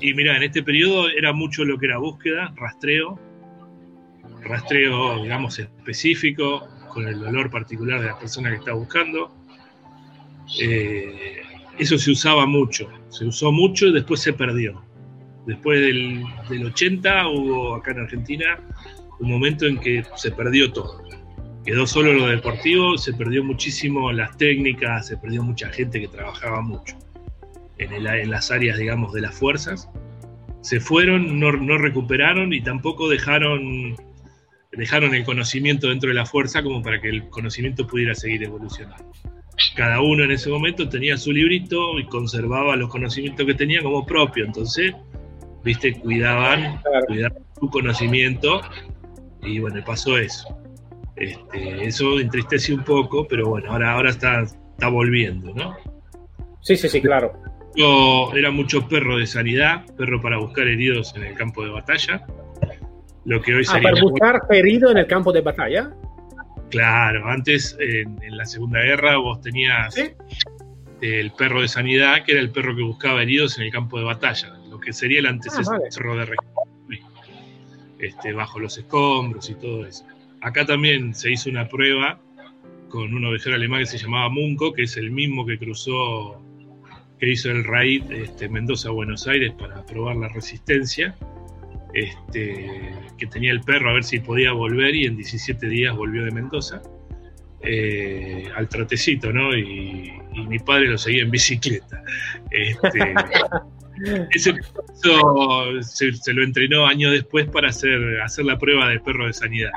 Y 0.00 0.12
mira, 0.14 0.36
en 0.36 0.42
este 0.42 0.62
periodo 0.62 1.08
era 1.08 1.32
mucho 1.32 1.64
lo 1.64 1.78
que 1.78 1.86
era 1.86 1.98
búsqueda, 1.98 2.52
rastreo, 2.56 3.18
rastreo, 4.42 5.22
digamos, 5.22 5.58
específico, 5.58 6.68
con 6.92 7.08
el 7.08 7.18
dolor 7.18 7.50
particular 7.50 8.00
de 8.00 8.06
la 8.06 8.18
persona 8.18 8.50
que 8.50 8.56
está 8.56 8.72
buscando. 8.72 9.34
Eh, 10.60 11.42
eso 11.78 11.98
se 11.98 12.10
usaba 12.10 12.46
mucho, 12.46 12.88
se 13.08 13.24
usó 13.24 13.52
mucho 13.52 13.86
y 13.86 13.92
después 13.92 14.20
se 14.20 14.32
perdió. 14.32 14.82
Después 15.46 15.80
del, 15.80 16.24
del 16.48 16.66
80 16.66 17.28
hubo 17.28 17.74
acá 17.76 17.92
en 17.92 18.00
Argentina 18.00 18.58
un 19.20 19.30
momento 19.30 19.66
en 19.66 19.78
que 19.78 20.04
se 20.16 20.30
perdió 20.30 20.72
todo. 20.72 21.02
Quedó 21.64 21.86
solo 21.86 22.12
lo 22.12 22.26
deportivo, 22.26 22.98
se 22.98 23.12
perdió 23.14 23.42
muchísimo 23.42 24.12
las 24.12 24.36
técnicas, 24.36 25.06
se 25.06 25.16
perdió 25.16 25.42
mucha 25.42 25.68
gente 25.70 26.00
que 26.00 26.08
trabajaba 26.08 26.60
mucho 26.60 26.96
en, 27.78 27.92
el, 27.92 28.06
en 28.06 28.30
las 28.30 28.50
áreas, 28.50 28.78
digamos, 28.78 29.12
de 29.12 29.20
las 29.20 29.34
fuerzas. 29.34 29.88
Se 30.60 30.80
fueron, 30.80 31.38
no, 31.38 31.52
no 31.52 31.78
recuperaron 31.78 32.52
y 32.52 32.60
tampoco 32.60 33.08
dejaron 33.08 33.96
dejaron 34.76 35.14
el 35.14 35.24
conocimiento 35.24 35.88
dentro 35.88 36.08
de 36.08 36.14
la 36.14 36.26
fuerza 36.26 36.62
como 36.62 36.82
para 36.82 37.00
que 37.00 37.08
el 37.08 37.28
conocimiento 37.28 37.86
pudiera 37.86 38.14
seguir 38.14 38.44
evolucionando. 38.44 39.10
Cada 39.74 40.00
uno 40.00 40.24
en 40.24 40.32
ese 40.32 40.50
momento 40.50 40.88
tenía 40.88 41.16
su 41.16 41.32
librito 41.32 41.98
y 41.98 42.06
conservaba 42.06 42.76
los 42.76 42.90
conocimientos 42.90 43.46
que 43.46 43.54
tenía 43.54 43.82
como 43.82 44.04
propio, 44.04 44.44
entonces, 44.44 44.94
viste, 45.64 45.94
cuidaban, 45.98 46.80
cuidaban 47.06 47.42
su 47.58 47.70
conocimiento 47.70 48.60
y 49.42 49.58
bueno, 49.60 49.82
pasó 49.84 50.18
eso. 50.18 50.58
Este, 51.16 51.86
eso 51.86 52.20
entristece 52.20 52.74
un 52.74 52.84
poco, 52.84 53.26
pero 53.26 53.48
bueno, 53.48 53.72
ahora, 53.72 53.92
ahora 53.92 54.10
está, 54.10 54.42
está 54.42 54.88
volviendo, 54.88 55.54
¿no? 55.54 55.74
Sí, 56.60 56.76
sí, 56.76 56.88
sí, 56.90 57.00
claro. 57.00 57.32
Era 58.34 58.50
mucho 58.50 58.88
perro 58.88 59.18
de 59.18 59.26
sanidad, 59.26 59.84
perro 59.96 60.20
para 60.22 60.38
buscar 60.38 60.66
heridos 60.66 61.14
en 61.16 61.24
el 61.24 61.34
campo 61.34 61.64
de 61.64 61.70
batalla 61.70 62.24
lo 63.26 63.42
que 63.42 63.54
hoy 63.54 63.64
ah, 63.68 63.72
sería. 63.72 63.90
para 63.90 64.02
buscar 64.02 64.40
herido 64.50 64.90
en 64.90 64.98
el 64.98 65.06
campo 65.06 65.32
de 65.32 65.40
batalla. 65.40 65.90
Claro, 66.70 67.28
antes 67.28 67.76
en, 67.80 68.22
en 68.22 68.36
la 68.36 68.44
Segunda 68.44 68.80
Guerra 68.80 69.16
vos 69.18 69.40
tenías 69.40 69.94
¿Sí? 69.94 70.10
el 71.00 71.30
perro 71.32 71.60
de 71.60 71.68
sanidad, 71.68 72.24
que 72.24 72.32
era 72.32 72.40
el 72.40 72.50
perro 72.50 72.74
que 72.74 72.82
buscaba 72.82 73.22
heridos 73.22 73.58
en 73.58 73.64
el 73.64 73.72
campo 73.72 73.98
de 73.98 74.04
batalla, 74.04 74.56
lo 74.70 74.80
que 74.80 74.92
sería 74.92 75.18
el 75.18 75.26
antecesor 75.26 75.74
Ah, 75.74 75.78
vale. 76.06 76.30
de 77.98 78.06
este, 78.08 78.32
bajo 78.32 78.60
los 78.60 78.78
escombros 78.78 79.48
y 79.50 79.54
todo 79.54 79.86
eso. 79.86 80.04
Acá 80.40 80.64
también 80.64 81.14
se 81.14 81.32
hizo 81.32 81.50
una 81.50 81.68
prueba 81.68 82.20
con 82.88 83.12
un 83.14 83.24
ovejero 83.24 83.56
alemán 83.56 83.80
que 83.80 83.86
se 83.86 83.98
llamaba 83.98 84.28
Munco, 84.28 84.72
que 84.72 84.82
es 84.84 84.96
el 84.96 85.10
mismo 85.10 85.44
que 85.44 85.58
cruzó, 85.58 86.40
que 87.18 87.30
hizo 87.30 87.50
el 87.50 87.64
raid 87.64 88.10
este, 88.10 88.48
Mendoza-Buenos 88.48 89.26
Aires 89.26 89.52
para 89.58 89.84
probar 89.86 90.16
la 90.16 90.28
resistencia 90.28 91.14
este, 91.94 92.92
que 93.16 93.26
tenía 93.26 93.52
el 93.52 93.60
perro 93.62 93.90
a 93.90 93.94
ver 93.94 94.04
si 94.04 94.20
podía 94.20 94.52
volver 94.52 94.94
y 94.94 95.06
en 95.06 95.16
17 95.16 95.66
días 95.66 95.96
volvió 95.96 96.24
de 96.24 96.30
Mendoza 96.30 96.82
eh, 97.62 98.50
al 98.54 98.68
trotecito, 98.68 99.32
¿no? 99.32 99.56
Y, 99.56 100.12
y 100.34 100.46
mi 100.46 100.58
padre 100.58 100.88
lo 100.88 100.98
seguía 100.98 101.22
en 101.22 101.30
bicicleta. 101.30 102.02
Este, 102.50 103.14
ese 104.30 104.54
perro 105.02 105.82
se, 105.82 106.12
se 106.12 106.32
lo 106.34 106.44
entrenó 106.44 106.86
años 106.86 107.12
después 107.12 107.46
para 107.46 107.70
hacer, 107.70 108.20
hacer 108.20 108.44
la 108.44 108.58
prueba 108.58 108.88
de 108.88 109.00
perro 109.00 109.26
de 109.26 109.32
sanidad, 109.32 109.72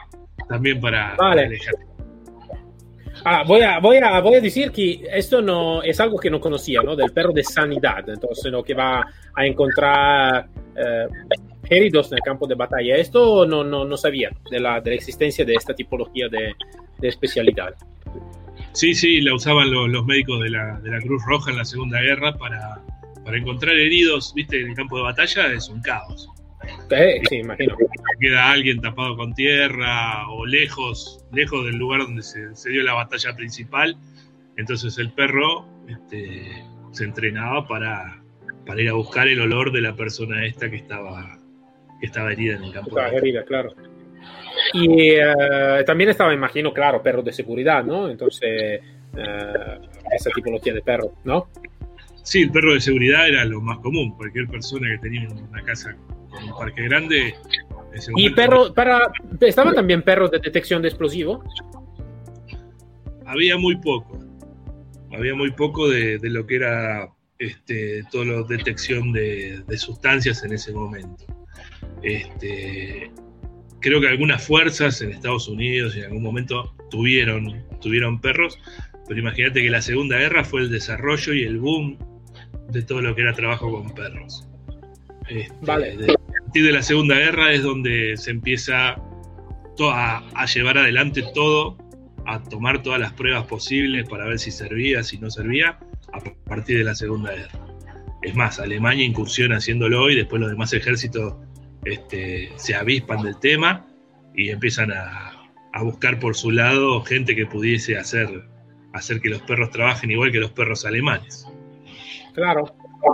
también 0.50 0.82
para, 0.82 1.16
Vale. 1.16 1.18
para 1.18 1.44
el 1.44 1.54
ejército. 1.54 1.89
Ah, 3.26 3.44
voy 3.46 3.62
a, 3.62 3.80
voy, 3.80 3.98
a, 3.98 4.20
voy 4.22 4.36
a 4.36 4.42
decir 4.42 4.72
que 4.72 5.02
esto 5.12 5.42
no 5.42 5.84
es 5.84 6.00
algo 6.00 6.18
que 6.18 6.30
no 6.30 6.40
conocía, 6.40 6.82
¿no? 6.82 6.96
Del 6.96 7.12
perro 7.12 7.34
de 7.34 7.44
sanidad, 7.44 8.08
entonces, 8.10 8.52
¿no? 8.52 8.64
Que 8.64 8.74
va 8.74 9.06
a 9.36 9.46
encontrar 9.46 10.48
eh, 10.76 11.08
heridos 11.70 12.12
en 12.12 12.18
el 12.18 12.22
campo 12.22 12.48
de 12.48 12.56
batalla. 12.56 12.96
Esto 12.96 13.46
no, 13.46 13.64
no, 13.64 13.86
no 13.86 13.98
sabía 13.98 14.30
de 14.50 14.60
la, 14.60 14.80
de 14.80 14.92
la 14.92 14.96
existencia 14.96 15.44
de 15.44 15.54
esta 15.54 15.74
tipología 15.74 16.30
de, 16.30 16.54
de 16.98 17.08
especialidad. 17.08 17.76
Sí, 18.74 18.94
sí, 18.94 19.22
la 19.22 19.34
usaban 19.34 19.72
los, 19.72 19.90
los 19.90 20.06
médicos 20.06 20.42
de 20.42 20.52
la, 20.52 20.80
de 20.80 20.92
la 20.92 21.00
Cruz 21.00 21.22
Roja 21.26 21.52
en 21.52 21.58
la 21.58 21.66
Segunda 21.66 22.00
Guerra 22.02 22.38
para, 22.38 22.80
para 23.26 23.38
encontrar 23.38 23.76
heridos, 23.76 24.34
viste, 24.34 24.62
en 24.62 24.70
el 24.70 24.76
campo 24.76 24.98
de 24.98 25.04
batalla 25.04 25.54
es 25.54 25.68
un 25.70 25.82
caos. 25.82 26.30
Eh, 26.92 27.22
sí, 27.30 27.38
imagino. 27.38 27.76
queda 28.20 28.52
alguien 28.52 28.82
tapado 28.82 29.16
con 29.16 29.34
tierra 29.34 30.30
o 30.30 30.46
lejos, 30.46 31.26
lejos 31.32 31.66
del 31.66 31.78
lugar 31.78 32.02
donde 32.02 32.22
se, 32.22 32.56
se 32.56 32.70
dio 32.70 32.84
la 32.84 32.94
batalla 32.94 33.36
principal. 33.36 33.96
Entonces 34.58 34.98
el 34.98 35.12
perro 35.12 35.66
este, 35.88 36.64
se 36.92 37.06
entrenaba 37.06 37.68
para, 37.68 38.22
para 38.66 38.82
ir 38.82 38.90
a 38.90 38.94
buscar 38.94 39.28
el 39.28 39.40
olor 39.40 39.72
de 39.72 39.82
la 39.82 39.96
persona 39.96 40.46
esta 40.46 40.70
que 40.70 40.78
estaba, 40.78 41.38
que 42.00 42.06
estaba 42.06 42.32
herida 42.32 42.56
en 42.56 42.64
el 42.64 42.74
campo. 42.74 42.90
Estaba 42.90 43.10
herida, 43.10 43.44
claro. 43.46 43.74
Y 44.74 45.12
eh, 45.12 45.84
también 45.86 46.10
estaba, 46.10 46.34
imagino, 46.34 46.74
claro, 46.74 47.02
perro 47.02 47.24
de 47.24 47.32
seguridad, 47.32 47.84
¿no? 47.84 48.10
Entonces, 48.10 48.82
eh, 49.18 49.80
esa 50.12 50.30
tipología 50.32 50.74
de 50.74 50.82
perro, 50.82 51.14
¿no? 51.24 51.48
Sí, 52.24 52.44
el 52.44 52.52
perro 52.52 52.74
de 52.74 52.82
seguridad 52.82 53.28
era 53.28 53.46
lo 53.46 53.62
más 53.62 53.80
común. 53.80 54.16
Cualquier 54.16 54.48
persona 54.48 54.90
que 54.90 54.98
tenía 55.00 55.28
una 55.30 55.64
casa 55.64 55.96
un 56.32 56.58
parque 56.58 56.84
grande. 56.84 57.30
en 57.30 57.98
ese 57.98 58.12
Y 58.16 58.30
para, 58.32 59.12
estaban 59.42 59.76
también 59.76 60.02
perros 60.02 60.32
de 60.32 60.40
detección 60.40 60.82
de 60.82 60.90
explosivo. 60.90 61.44
había 63.26 63.58
muy 63.58 63.76
poco. 63.78 64.20
Había 65.12 65.34
muy 65.36 65.52
poco 65.52 65.90
de, 65.90 66.20
de 66.20 66.30
lo 66.30 66.46
que 66.46 66.56
era 66.58 67.10
este, 67.40 68.04
toda 68.12 68.26
la 68.26 68.44
detección 68.44 69.12
de, 69.12 69.64
de 69.68 69.78
sustancias 69.78 70.44
en 70.44 70.54
ese 70.54 70.72
momento. 70.72 71.26
Este, 72.04 73.12
creo 73.80 74.02
que 74.02 74.08
algunas 74.08 74.46
fuerzas 74.46 75.02
en 75.02 75.12
Estados 75.12 75.48
Unidos 75.48 75.96
en 75.96 76.06
algún 76.06 76.24
momento 76.24 76.76
tuvieron, 76.90 77.66
tuvieron 77.82 78.20
perros, 78.20 78.60
pero 79.08 79.20
imagínate 79.20 79.62
que 79.62 79.70
la 79.70 79.82
Segunda 79.82 80.18
Guerra 80.18 80.44
fue 80.44 80.62
el 80.62 80.70
desarrollo 80.70 81.34
y 81.34 81.44
el 81.44 81.60
boom 81.60 81.98
de 82.70 82.84
todo 82.84 83.02
lo 83.02 83.16
que 83.16 83.22
era 83.22 83.34
trabajo 83.34 83.72
con 83.72 83.94
perros. 83.94 84.49
Este, 85.30 85.54
Vale. 85.66 85.96
de- 85.98 86.12
a 86.14 86.44
partir 86.44 86.66
de 86.66 86.72
la 86.72 86.82
Segunda 86.84 87.16
Guerra 87.16 87.52
es 87.54 87.64
donde 87.64 88.18
se 88.18 88.32
empieza 88.32 88.96
a 89.82 90.46
llevar 90.54 90.78
adelante 90.78 91.24
todo, 91.34 91.78
a 92.26 92.44
tomar 92.44 92.84
todas 92.84 93.00
las 93.00 93.14
pruebas 93.14 93.46
posibles 93.46 94.08
para 94.10 94.26
ver 94.26 94.38
si 94.40 94.52
servía, 94.52 95.04
si 95.04 95.18
no 95.20 95.30
servía, 95.30 95.80
a 96.12 96.20
partir 96.50 96.80
de 96.80 96.84
la 96.84 96.96
Segunda 96.96 97.32
Guerra. 97.34 97.66
Es 98.22 98.36
más, 98.36 98.60
Alemania 98.60 99.06
incursiona 99.06 99.58
haciéndolo 99.58 100.10
y 100.10 100.16
después 100.18 100.42
los 100.42 100.52
demás 100.52 100.74
ejércitos 100.74 101.36
este, 101.86 102.52
se 102.58 102.76
avispan 102.76 103.22
del 103.24 103.40
tema 103.40 103.88
y 104.36 104.50
empiezan 104.50 104.92
a, 104.92 105.32
a 105.72 105.84
buscar 105.84 106.20
por 106.20 106.36
su 106.36 106.52
lado 106.52 107.02
gente 107.04 107.34
que 107.36 107.46
pudiese 107.46 107.98
hacer, 107.98 108.44
hacer 108.94 109.22
que 109.22 109.30
los 109.30 109.42
perros 109.44 109.70
trabajen 109.72 110.12
igual 110.12 110.32
que 110.34 110.40
los 110.40 110.52
perros 110.52 110.86
alemanes. 110.86 111.48
Claro, 112.34 112.66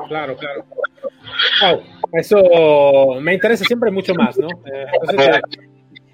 claro, 0.08 0.36
claro. 0.36 0.65
Wow, 1.61 1.81
eso 2.13 3.19
me 3.21 3.33
interesa 3.33 3.63
siempre 3.65 3.91
mucho 3.91 4.13
más, 4.13 4.37
¿no? 4.37 4.47
Eh, 4.65 4.85
entonces, 5.01 5.27
eh, 5.37 5.41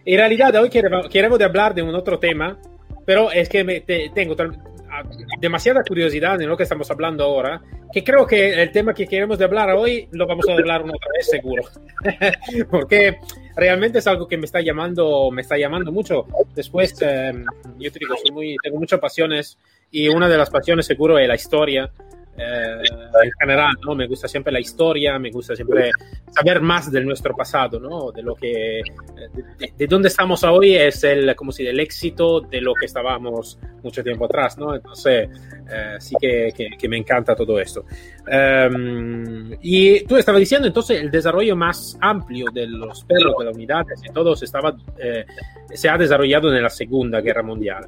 en 0.05 0.17
realidad 0.17 0.55
hoy 0.55 0.69
queremos, 0.69 1.09
queremos 1.09 1.37
de 1.39 1.45
hablar 1.45 1.73
de 1.73 1.81
un 1.83 1.93
otro 1.95 2.17
tema, 2.19 2.57
pero 3.05 3.31
es 3.31 3.47
que 3.49 3.63
me, 3.63 3.81
te- 3.81 4.11
tengo 4.13 4.35
demasiada 5.39 5.83
curiosidad 5.83 6.41
en 6.41 6.49
lo 6.49 6.57
que 6.57 6.63
estamos 6.63 6.89
hablando 6.91 7.23
ahora, 7.23 7.61
que 7.93 8.03
creo 8.03 8.25
que 8.25 8.61
el 8.61 8.71
tema 8.71 8.93
que 8.93 9.07
queremos 9.07 9.37
de 9.39 9.45
hablar 9.45 9.69
hoy 9.71 10.07
lo 10.11 10.27
vamos 10.27 10.47
a 10.49 10.53
hablar 10.53 10.83
una 10.83 10.93
otra 10.93 11.09
vez 11.15 11.27
seguro, 11.29 11.63
porque 12.69 13.17
realmente 13.55 13.99
es 13.99 14.07
algo 14.07 14.27
que 14.27 14.37
me 14.37 14.45
está 14.45 14.61
llamando, 14.61 15.29
me 15.31 15.41
está 15.41 15.57
llamando 15.57 15.91
mucho. 15.91 16.25
Después, 16.55 16.95
eh, 17.01 17.33
yo 17.79 17.91
te 17.91 17.99
digo, 17.99 18.15
soy 18.17 18.31
muy, 18.31 18.55
tengo 18.63 18.77
muchas 18.77 18.99
pasiones 18.99 19.57
y 19.91 20.07
una 20.09 20.27
de 20.29 20.37
las 20.37 20.49
pasiones 20.49 20.85
seguro 20.85 21.17
es 21.19 21.27
la 21.27 21.35
historia. 21.35 21.89
Eh, 22.37 22.81
en 23.23 23.31
general, 23.39 23.73
¿no? 23.85 23.93
Me 23.95 24.07
gusta 24.07 24.27
siempre 24.27 24.51
la 24.53 24.59
historia, 24.59 25.19
me 25.19 25.29
gusta 25.31 25.55
siempre 25.55 25.91
saber 26.31 26.61
más 26.61 26.91
de 26.91 27.01
nuestro 27.03 27.35
pasado, 27.35 27.79
¿no? 27.79 28.11
De 28.11 28.23
lo 28.23 28.35
que, 28.35 28.81
de- 29.59 29.73
de 29.77 29.87
dónde 29.87 30.07
estamos 30.07 30.43
hoy 30.43 30.75
es 30.75 31.03
el, 31.03 31.35
como 31.35 31.51
si, 31.51 31.67
el 31.67 31.79
éxito 31.79 32.41
de 32.41 32.61
lo 32.61 32.73
que 32.73 32.85
estábamos 32.85 33.59
mucho 33.83 34.03
tiempo 34.03 34.25
atrás, 34.25 34.57
¿no? 34.57 34.73
Entonces, 34.75 35.29
eh, 35.71 35.95
sí 35.99 36.15
que, 36.19 36.51
que- 36.55 36.69
que 36.77 36.89
me 36.89 36.97
encanta 36.97 37.35
todo 37.35 37.59
esto. 37.59 37.85
Um, 38.27 39.51
y 39.61 40.03
tú 40.05 40.15
estabas 40.17 40.39
diciendo 40.39 40.67
entonces 40.67 41.01
el 41.01 41.11
desarrollo 41.11 41.55
más 41.55 41.97
amplio 42.01 42.45
de 42.53 42.67
los 42.67 43.03
perros, 43.03 43.35
de 43.39 43.45
las 43.45 43.55
unidades 43.55 44.01
y 44.07 44.11
todo 44.13 44.35
se, 44.35 44.45
estaba, 44.45 44.75
eh, 44.97 45.25
se 45.73 45.89
ha 45.89 45.97
desarrollado 45.97 46.53
en 46.55 46.61
la 46.63 46.69
Segunda 46.69 47.19
Guerra 47.21 47.43
Mundial. 47.43 47.87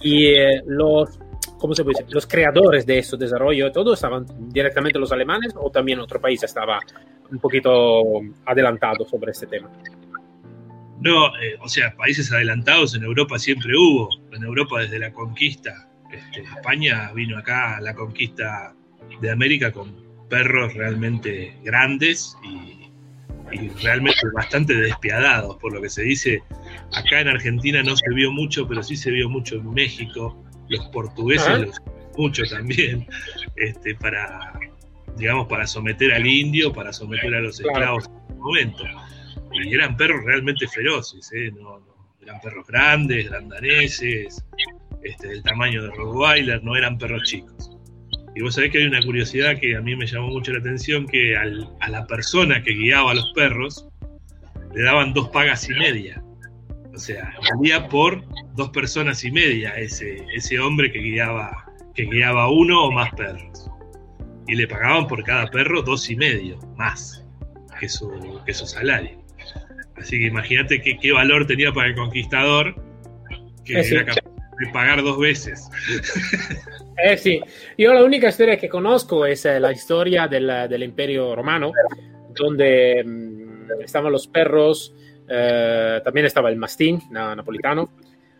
Y 0.00 0.26
eh, 0.28 0.62
los, 0.66 1.18
¿cómo 1.64 1.74
se 1.74 1.82
puede 1.82 1.94
decir? 2.00 2.14
Los 2.14 2.26
creadores 2.26 2.84
de 2.84 2.98
ese 2.98 3.16
desarrollo, 3.16 3.72
¿todos 3.72 3.94
estaban 3.94 4.26
directamente 4.52 4.98
los 4.98 5.10
alemanes 5.12 5.54
o 5.56 5.70
también 5.70 5.98
otro 5.98 6.20
país 6.20 6.42
estaba 6.42 6.78
un 7.30 7.38
poquito 7.38 8.02
adelantado 8.44 9.06
sobre 9.06 9.30
este 9.30 9.46
tema? 9.46 9.70
No, 11.00 11.28
eh, 11.28 11.56
o 11.62 11.66
sea, 11.66 11.96
países 11.96 12.30
adelantados 12.30 12.94
en 12.94 13.04
Europa 13.04 13.38
siempre 13.38 13.72
hubo. 13.74 14.10
En 14.32 14.42
Europa 14.42 14.80
desde 14.80 14.98
la 14.98 15.10
conquista 15.10 15.88
Este, 16.12 16.42
España 16.42 17.10
vino 17.14 17.38
acá 17.38 17.80
la 17.80 17.94
conquista 17.94 18.74
de 19.22 19.30
América 19.30 19.72
con 19.72 19.96
perros 20.28 20.74
realmente 20.74 21.56
grandes 21.64 22.36
y, 22.44 22.90
realmente 23.82 24.20
bastante 24.34 24.74
despiadados, 24.74 25.56
por 25.56 25.72
lo 25.72 25.80
que 25.80 25.88
se 25.88 26.02
dice. 26.02 26.42
Acá 26.92 27.22
en 27.22 27.28
Argentina 27.28 27.82
no 27.82 27.96
se 27.96 28.10
vio 28.10 28.30
mucho, 28.32 28.68
pero 28.68 28.82
sí 28.82 28.96
se 28.96 29.10
vio 29.10 29.30
mucho 29.30 29.54
en 29.54 29.72
México. 29.72 30.44
Los 30.68 30.86
portugueses 30.88 31.60
los 31.60 31.80
mucho 32.16 32.44
también, 32.44 33.06
este, 33.56 33.94
para, 33.96 34.52
digamos, 35.16 35.48
para 35.48 35.66
someter 35.66 36.12
al 36.12 36.26
indio, 36.26 36.72
para 36.72 36.92
someter 36.92 37.34
a 37.34 37.40
los 37.40 37.60
esclavos 37.60 38.06
en 38.06 38.12
ese 38.12 38.34
momento. 38.34 38.84
Y 39.52 39.74
eran 39.74 39.96
perros 39.96 40.24
realmente 40.24 40.66
feroces, 40.68 41.30
¿eh? 41.32 41.52
eran 42.22 42.40
perros 42.40 42.66
grandes, 42.66 43.28
grandaneses, 43.28 44.44
este, 45.02 45.28
del 45.28 45.42
tamaño 45.42 45.82
de 45.82 45.90
Rottweiler, 45.90 46.62
no 46.64 46.76
eran 46.76 46.98
perros 46.98 47.22
chicos. 47.24 47.70
Y 48.34 48.42
vos 48.42 48.54
sabés 48.54 48.72
que 48.72 48.78
hay 48.78 48.86
una 48.86 49.02
curiosidad 49.02 49.58
que 49.60 49.76
a 49.76 49.80
mí 49.80 49.94
me 49.94 50.06
llamó 50.06 50.28
mucho 50.28 50.52
la 50.52 50.58
atención, 50.58 51.06
que 51.06 51.36
a 51.36 51.88
la 51.88 52.06
persona 52.06 52.62
que 52.62 52.72
guiaba 52.72 53.12
a 53.12 53.14
los 53.14 53.32
perros 53.32 53.86
le 54.74 54.82
daban 54.82 55.14
dos 55.14 55.28
pagas 55.28 55.68
y 55.68 55.74
media. 55.74 56.23
O 56.94 56.98
sea, 56.98 57.34
valía 57.50 57.88
por 57.88 58.22
dos 58.54 58.70
personas 58.70 59.24
y 59.24 59.32
media 59.32 59.70
ese, 59.70 60.24
ese 60.34 60.60
hombre 60.60 60.92
que 60.92 61.00
guiaba, 61.00 61.66
que 61.94 62.04
guiaba 62.04 62.50
uno 62.50 62.84
o 62.84 62.92
más 62.92 63.12
perros. 63.14 63.70
Y 64.46 64.54
le 64.54 64.68
pagaban 64.68 65.06
por 65.06 65.24
cada 65.24 65.46
perro 65.48 65.82
dos 65.82 66.08
y 66.10 66.16
medio, 66.16 66.58
más 66.76 67.26
que 67.80 67.88
su, 67.88 68.40
que 68.46 68.54
su 68.54 68.66
salario. 68.66 69.18
Así 69.96 70.18
que 70.18 70.26
imagínate 70.26 70.80
qué 70.80 71.12
valor 71.12 71.46
tenía 71.46 71.72
para 71.72 71.88
el 71.88 71.94
conquistador 71.94 72.74
que 73.64 73.80
era 73.80 74.04
capaz 74.04 74.30
de 74.58 74.72
pagar 74.72 75.02
dos 75.02 75.18
veces. 75.18 75.68
Eh 76.96 77.16
sí, 77.16 77.40
yo 77.76 77.92
la 77.92 78.04
única 78.04 78.28
historia 78.28 78.56
que 78.56 78.68
conozco 78.68 79.26
es 79.26 79.44
eh, 79.46 79.58
la 79.58 79.72
historia 79.72 80.28
del, 80.28 80.46
del 80.68 80.84
Imperio 80.84 81.34
Romano, 81.34 81.72
donde 82.30 83.02
mmm, 83.04 83.82
estaban 83.82 84.12
los 84.12 84.28
perros, 84.28 84.94
eh, 85.28 86.00
también 86.04 86.26
estaba 86.26 86.50
el 86.50 86.56
mastín 86.56 87.00
na, 87.10 87.34
napolitano, 87.34 87.90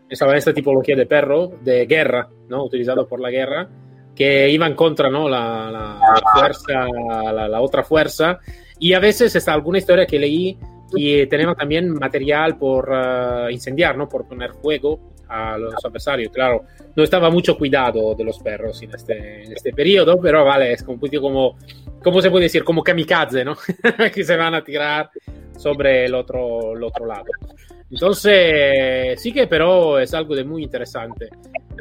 estaba 0.08 0.36
esta 0.36 0.52
tipología 0.52 0.96
de 0.96 1.06
perro 1.06 1.52
de 1.62 1.86
guerra, 1.86 2.28
¿no? 2.48 2.64
utilizado 2.64 3.06
por 3.06 3.20
la 3.20 3.30
guerra, 3.30 3.68
que 4.14 4.48
iban 4.50 4.74
contra 4.74 5.10
¿no? 5.10 5.28
la, 5.28 5.70
la, 5.70 5.98
la 5.98 6.32
fuerza, 6.32 6.86
la, 7.32 7.48
la, 7.48 7.60
otra 7.60 7.82
fuerza, 7.82 8.38
y 8.78 8.92
a 8.92 9.00
veces 9.00 9.34
está 9.34 9.52
alguna 9.52 9.78
historia 9.78 10.06
que 10.06 10.18
leí 10.18 10.58
y 10.94 11.26
tenemos 11.26 11.56
también 11.56 11.90
material 11.90 12.56
por 12.56 12.90
uh, 12.90 13.50
incendiar, 13.50 13.96
¿no? 13.96 14.08
por 14.08 14.28
poner 14.28 14.52
fuego 14.54 15.14
a 15.28 15.58
los 15.58 15.84
adversarios. 15.84 16.32
Claro, 16.32 16.64
no 16.94 17.02
estaba 17.02 17.30
mucho 17.30 17.56
cuidado 17.56 18.14
de 18.14 18.24
los 18.24 18.38
perros 18.38 18.80
en 18.82 18.94
este, 18.94 19.44
en 19.44 19.52
este 19.52 19.72
periodo, 19.72 20.20
pero 20.20 20.44
vale, 20.44 20.72
es 20.72 20.82
como, 20.82 21.00
como, 21.20 21.56
¿cómo 22.02 22.20
se 22.20 22.30
puede 22.30 22.44
decir? 22.44 22.62
Como 22.62 22.82
kamikaze, 22.82 23.44
¿no? 23.44 23.56
que 24.14 24.24
se 24.24 24.36
van 24.36 24.54
a 24.54 24.62
tirar 24.62 25.10
sobre 25.56 26.06
el 26.06 26.14
otro, 26.14 26.76
el 26.76 26.82
otro 26.82 27.06
lado. 27.06 27.26
Entonces, 27.90 29.20
sí 29.20 29.32
que 29.32 29.46
pero 29.46 29.98
es 29.98 30.12
algo 30.14 30.34
de 30.34 30.44
muy 30.44 30.64
interesante. 30.64 31.28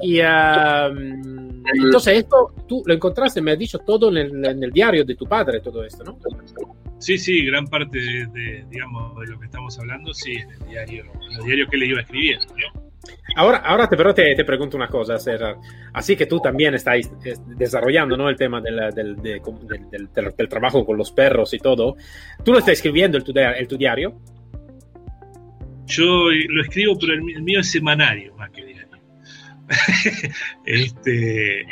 Y 0.01 0.19
um, 0.19 1.63
entonces 1.65 2.19
esto 2.19 2.53
tú 2.67 2.83
lo 2.85 2.93
encontraste, 2.93 3.41
me 3.41 3.51
has 3.51 3.59
dicho, 3.59 3.79
todo 3.79 4.15
en 4.15 4.45
el, 4.45 4.71
diario 4.71 5.05
de 5.05 5.15
tu 5.15 5.25
padre, 5.25 5.59
todo 5.59 5.83
esto, 5.83 6.03
¿no? 6.03 6.17
Sí, 6.99 7.17
sí, 7.17 7.45
gran 7.45 7.67
parte 7.67 7.97
de, 7.99 8.65
digamos, 8.69 9.19
de 9.19 9.27
lo 9.27 9.39
que 9.39 9.45
estamos 9.45 9.77
hablando, 9.79 10.13
sí, 10.13 10.33
en 10.33 10.51
el 10.51 10.69
diario, 10.69 11.03
en 11.03 11.39
el 11.39 11.45
diario 11.45 11.67
que 11.67 11.77
le 11.77 11.87
iba 11.87 12.01
escribiendo, 12.01 12.45
¿no? 12.55 12.82
Ahora, 13.35 13.57
ahora 13.57 13.87
te, 13.87 13.97
pero 13.97 14.13
te, 14.13 14.35
te, 14.35 14.45
pregunto 14.45 14.77
una 14.77 14.87
cosa, 14.87 15.17
César. 15.17 15.57
Así 15.93 16.15
que 16.15 16.25
tú 16.25 16.39
también 16.39 16.73
estás 16.75 17.09
desarrollando 17.57 18.15
¿no? 18.15 18.29
el 18.29 18.35
tema 18.35 18.61
del, 18.61 18.77
del, 18.93 19.15
de, 19.17 19.41
del, 19.91 20.33
del, 20.37 20.49
trabajo 20.49 20.85
con 20.85 20.97
los 20.97 21.11
perros 21.11 21.53
y 21.53 21.59
todo. 21.59 21.95
¿Tú 22.43 22.53
lo 22.53 22.59
estás 22.59 22.73
escribiendo 22.73 23.17
en 23.17 23.23
tu, 23.23 23.33
en 23.35 23.67
tu 23.67 23.77
diario? 23.77 24.19
Yo 25.85 26.05
lo 26.05 26.61
escribo, 26.61 26.97
pero 26.99 27.13
el, 27.13 27.19
el 27.35 27.43
mío 27.43 27.59
es 27.59 27.71
semanario 27.71 28.35
más 28.35 28.51
que 28.51 28.65
diario. 28.65 28.87
este, 30.65 31.65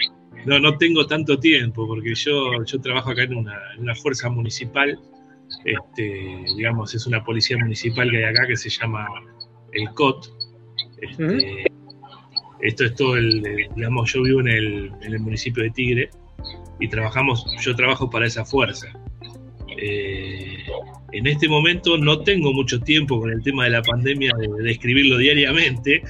no, 0.46 0.60
no 0.60 0.78
tengo 0.78 1.06
tanto 1.06 1.40
tiempo 1.40 1.88
porque 1.88 2.16
yo, 2.16 2.64
yo 2.64 2.82
trabajo 2.82 3.12
acá 3.12 3.24
en 3.24 3.36
una, 3.36 3.58
en 3.76 3.82
una 3.82 3.96
fuerza 3.96 4.30
municipal. 4.30 5.00
Este, 5.66 6.46
digamos, 6.56 6.96
es 6.96 7.06
una 7.06 7.24
policía 7.24 7.58
municipal 7.58 8.10
que 8.10 8.18
hay 8.18 8.24
acá 8.24 8.48
que 8.48 8.56
se 8.56 8.70
llama 8.70 9.06
el 9.74 9.90
COT, 9.94 10.28
este, 11.02 11.24
uh 11.24 11.28
-huh. 11.28 11.72
Esto 12.62 12.86
es 12.86 12.96
todo 12.96 13.18
el, 13.18 13.42
digamos, 13.76 14.14
yo 14.14 14.22
vivo 14.22 14.40
en 14.42 14.48
el, 14.48 14.92
en 15.02 15.14
el, 15.14 15.20
municipio 15.20 15.64
de 15.64 15.72
Tigre 15.72 16.10
y 16.80 16.88
trabajamos, 16.88 17.46
yo 17.60 17.76
trabajo 17.76 18.10
para 18.10 18.28
esa 18.28 18.46
fuerza. 18.46 18.88
Eh, 19.78 20.58
en 21.12 21.28
este 21.28 21.48
momento 21.50 21.98
no 21.98 22.22
tengo 22.22 22.54
mucho 22.54 22.80
tiempo 22.80 23.20
con 23.20 23.32
el 23.32 23.42
tema 23.42 23.64
de 23.64 23.72
la 23.72 23.82
pandemia 23.82 24.34
de, 24.38 24.64
de 24.64 24.72
escribirlo 24.72 25.18
diariamente, 25.18 26.04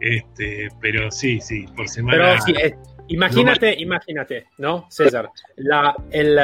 este, 0.00 0.68
pero 0.80 1.10
sí, 1.10 1.40
sí, 1.40 1.64
por 1.76 1.88
semana. 1.88 2.18
Pero 2.18 2.40
sí, 2.42 2.52
eh, 2.60 2.74
imagínate, 3.08 3.76
no 3.76 3.82
imagínate, 3.82 4.46
¿no, 4.58 4.86
César? 4.90 5.30
La, 5.56 5.94
el, 6.10 6.38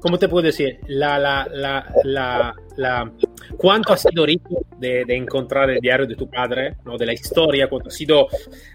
¿cómo 0.00 0.18
te 0.18 0.28
puedo 0.28 0.46
decir? 0.46 0.78
La, 0.86 1.18
la, 1.18 1.46
la, 1.52 1.86
la, 2.04 2.54
la 2.76 3.12
cuánto 3.56 3.92
ha 3.92 3.96
sido 3.96 4.26
rico 4.26 4.64
de, 4.78 5.04
de, 5.04 5.16
encontrar 5.16 5.70
el 5.70 5.80
diario 5.80 6.06
de 6.06 6.16
tu 6.16 6.28
padre, 6.28 6.76
¿no? 6.84 6.96
de 6.96 7.06
la 7.06 7.12
historia, 7.12 7.68
cuánto 7.68 7.88
ha 7.88 7.92
sido 7.92 8.28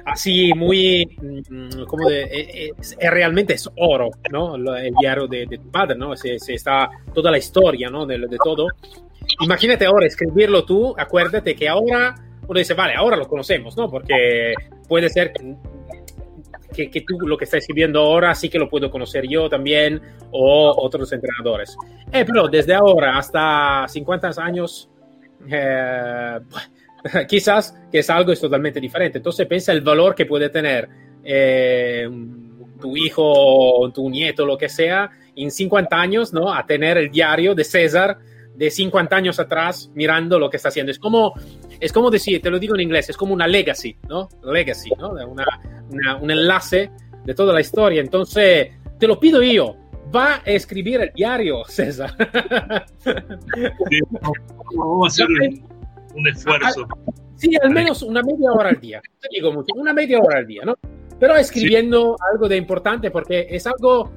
así 0.05 0.53
muy, 0.53 1.17
como 1.88 2.10
de, 2.10 2.73
es, 2.77 2.95
es, 2.99 3.12
realmente 3.12 3.53
es 3.53 3.69
oro, 3.77 4.10
¿no? 4.32 4.55
el 4.55 4.93
diario 4.99 5.27
de, 5.27 5.45
de 5.45 5.58
tu 5.58 5.69
padre, 5.71 5.95
¿no? 5.97 6.15
Se, 6.15 6.39
se, 6.39 6.53
está 6.53 6.89
toda 7.13 7.32
la 7.32 7.38
historia 7.38 7.89
¿no? 7.89 8.05
de, 8.05 8.17
de, 8.17 8.38
todo. 8.43 8.67
Imagínate 9.41 9.86
ahora 9.86 10.08
escribirlo 10.08 10.65
tú, 10.65 10.95
acuérdate 10.97 11.55
que 11.55 11.67
ahora 11.69 12.15
uno 12.47 12.58
dice, 12.58 12.73
vale, 12.73 12.95
ahora 12.95 13.15
lo 13.15 13.27
conocemos, 13.27 13.77
¿no? 13.77 13.89
Porque 13.89 14.53
puede 14.88 15.08
ser 15.10 15.32
que, 16.88 17.02
tú 17.02 17.20
lo 17.28 17.38
que 17.38 17.46
estás 17.46 17.60
escribiendo 17.60 18.00
ahora 18.00 18.34
sí 18.34 18.50
que 18.50 18.58
lo 18.58 18.70
puedo 18.70 18.89
conocer 18.89 19.28
yo 19.28 19.50
también 19.50 20.02
o 20.32 20.74
otros 20.78 21.12
entrenadores. 21.12 21.76
Eh, 22.12 22.24
pero 22.26 22.48
desde 22.48 22.74
ahora 22.74 23.18
hasta 23.18 23.86
50 23.88 24.30
años, 24.38 24.89
eh, 25.50 26.39
quizás 27.28 27.76
que 27.92 28.00
es 28.00 28.10
algo 28.10 28.32
es 28.32 28.39
totalmente 28.39 28.80
diferente. 28.80 29.18
Entonces 29.18 29.46
piensa 29.48 29.72
el 29.72 29.82
valor 29.82 30.15
que 30.15 30.26
puede 30.26 30.50
tener 30.50 30.88
eh, 31.24 32.08
tu 32.80 32.96
hijo, 32.96 33.92
tu 33.94 34.10
nieto, 34.10 34.46
lo 34.46 34.58
que 34.58 34.70
sea, 34.70 35.10
en 35.36 35.52
50 35.52 36.00
años, 36.00 36.34
¿no? 36.34 36.54
A 36.54 36.65
tener 36.65 36.98
el 36.98 37.12
diario 37.12 37.54
de 37.56 37.63
César 37.63 38.18
de 38.60 38.69
50 38.69 39.15
años 39.15 39.39
atrás 39.39 39.89
mirando 39.95 40.38
lo 40.38 40.50
que 40.50 40.58
está 40.58 40.67
haciendo. 40.67 40.91
Es 40.91 41.00
como, 41.00 41.34
es 41.80 41.93
como 41.93 42.12
decir, 42.12 42.41
te 42.41 42.50
lo 42.50 42.60
digo 42.60 42.76
en 42.76 42.82
inglés, 42.82 43.10
es 43.10 43.15
como 43.15 43.34
una 43.34 43.48
legacy, 43.48 43.95
¿no? 44.10 44.28
Legacy, 44.43 44.89
¿no? 45.00 45.12
Una, 45.12 45.45
una, 45.89 46.17
un 46.17 46.30
enlace 46.30 46.91
de 47.24 47.34
toda 47.34 47.54
la 47.54 47.62
historia. 47.62 48.02
Entonces, 48.02 48.72
te 49.00 49.08
lo 49.08 49.17
pido 49.17 49.41
yo, 49.41 49.78
va 50.13 50.36
a 50.36 50.41
escribir 50.43 51.00
el 51.00 51.13
diario, 51.13 51.63
César. 51.69 52.13
Sí, 53.89 54.00
vamos 54.76 55.04
a 55.04 55.08
hacer 55.08 55.28
un, 56.15 56.28
esfuerzo. 56.28 56.86
Sí, 57.36 57.52
al 57.63 57.69
menos 57.69 58.04
una 58.04 58.22
media 58.22 58.52
hora 58.52 58.72
al 58.72 58.82
día. 58.82 59.02
Te 59.22 59.30
digo 59.32 59.54
mucho, 59.54 59.74
una 59.76 59.93
media 59.93 60.19
hora 60.19 60.39
al 60.39 60.48
día, 60.48 60.63
¿no? 60.65 60.76
Pero 61.17 61.38
escribiendo 61.38 62.17
sí. 62.17 62.26
algo 62.34 62.50
de 62.50 62.58
importante 62.58 63.10
porque 63.10 63.48
es 63.50 63.65
algo 63.67 64.12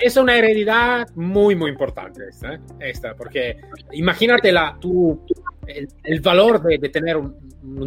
es 0.00 0.16
una 0.16 0.36
heredidad 0.36 1.06
muy, 1.14 1.54
muy 1.54 1.70
importante 1.70 2.22
esta, 2.28 2.58
esta 2.80 3.14
porque 3.14 3.56
imagínate 3.92 4.52
la, 4.52 4.76
tu, 4.80 5.20
el, 5.66 6.20
valor 6.20 6.62
de, 6.62 6.88
tener 6.88 7.16
un, 7.16 7.34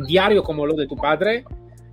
diario 0.05 0.43
como 0.43 0.65
lo 0.65 0.73
de 0.73 0.88
tu 0.88 0.95
padre. 0.95 1.43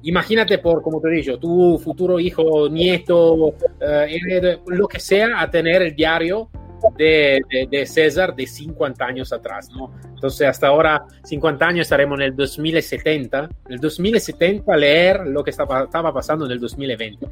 Imagínate 0.02 0.58
por, 0.58 0.82
como 0.82 1.00
te 1.00 1.08
he 1.08 1.38
tu 1.38 1.78
futuro 1.78 2.20
hijo, 2.20 2.68
nieto, 2.68 3.54
eh, 3.80 4.58
lo 4.66 4.86
que 4.86 5.00
sea, 5.00 5.40
a 5.40 5.50
tener 5.50 5.80
el 5.82 5.94
diario 5.96 6.50
de, 6.96 7.86
César 7.86 8.34
de 8.34 8.46
50 8.46 9.04
años 9.04 9.32
atrás, 9.32 9.70
¿no? 9.70 9.92
Entonces, 10.14 10.46
hasta 10.46 10.68
ahora, 10.68 11.04
50 11.24 11.66
años, 11.66 11.82
estaremos 11.82 12.18
en 12.18 12.26
el 12.26 12.36
2070. 12.36 13.48
En 13.66 13.72
el 13.72 13.78
2070, 13.78 14.76
leer 14.76 15.26
lo 15.26 15.42
que 15.42 15.50
estaba, 15.50 15.88
pasando 15.90 16.46
en 16.46 16.52
el 16.52 16.60
2020. 16.60 17.26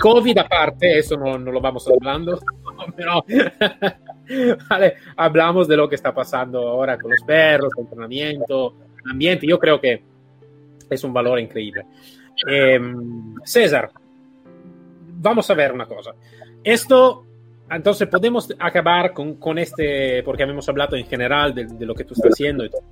COVID 0.00 0.38
aparte, 0.38 0.98
eso 0.98 1.16
no, 1.16 1.38
no 1.38 1.52
lo 1.52 1.60
vamos 1.60 1.86
hablando, 1.88 2.38
pero 2.96 3.24
vale, 4.68 4.94
hablamos 5.16 5.68
de 5.68 5.76
lo 5.76 5.88
que 5.88 5.94
está 5.94 6.14
pasando 6.14 6.68
ahora 6.68 6.98
con 6.98 7.10
los 7.10 7.22
perros, 7.22 7.72
el 7.76 7.84
entrenamiento, 7.84 8.74
el 9.04 9.10
ambiente. 9.10 9.46
Yo 9.46 9.58
creo 9.58 9.80
que 9.80 10.02
es 10.90 11.04
un 11.04 11.12
valor 11.12 11.38
increíble. 11.40 11.86
Eh, 12.48 12.80
César, 13.44 13.90
vamos 15.24 15.48
a 15.50 15.54
ver 15.54 15.72
una 15.72 15.86
cosa. 15.86 16.12
Esto 16.62 17.26
entonces 17.70 18.08
podemos 18.08 18.52
acabar 18.58 19.12
con, 19.12 19.34
con, 19.36 19.58
este, 19.58 20.22
porque 20.22 20.42
hemos 20.42 20.68
hablado 20.68 20.96
en 20.96 21.06
general 21.06 21.54
de, 21.54 21.66
de, 21.66 21.86
lo 21.86 21.94
que 21.94 22.04
tú 22.04 22.14
estás 22.14 22.32
haciendo 22.32 22.64
y 22.64 22.70
todo. 22.70 22.82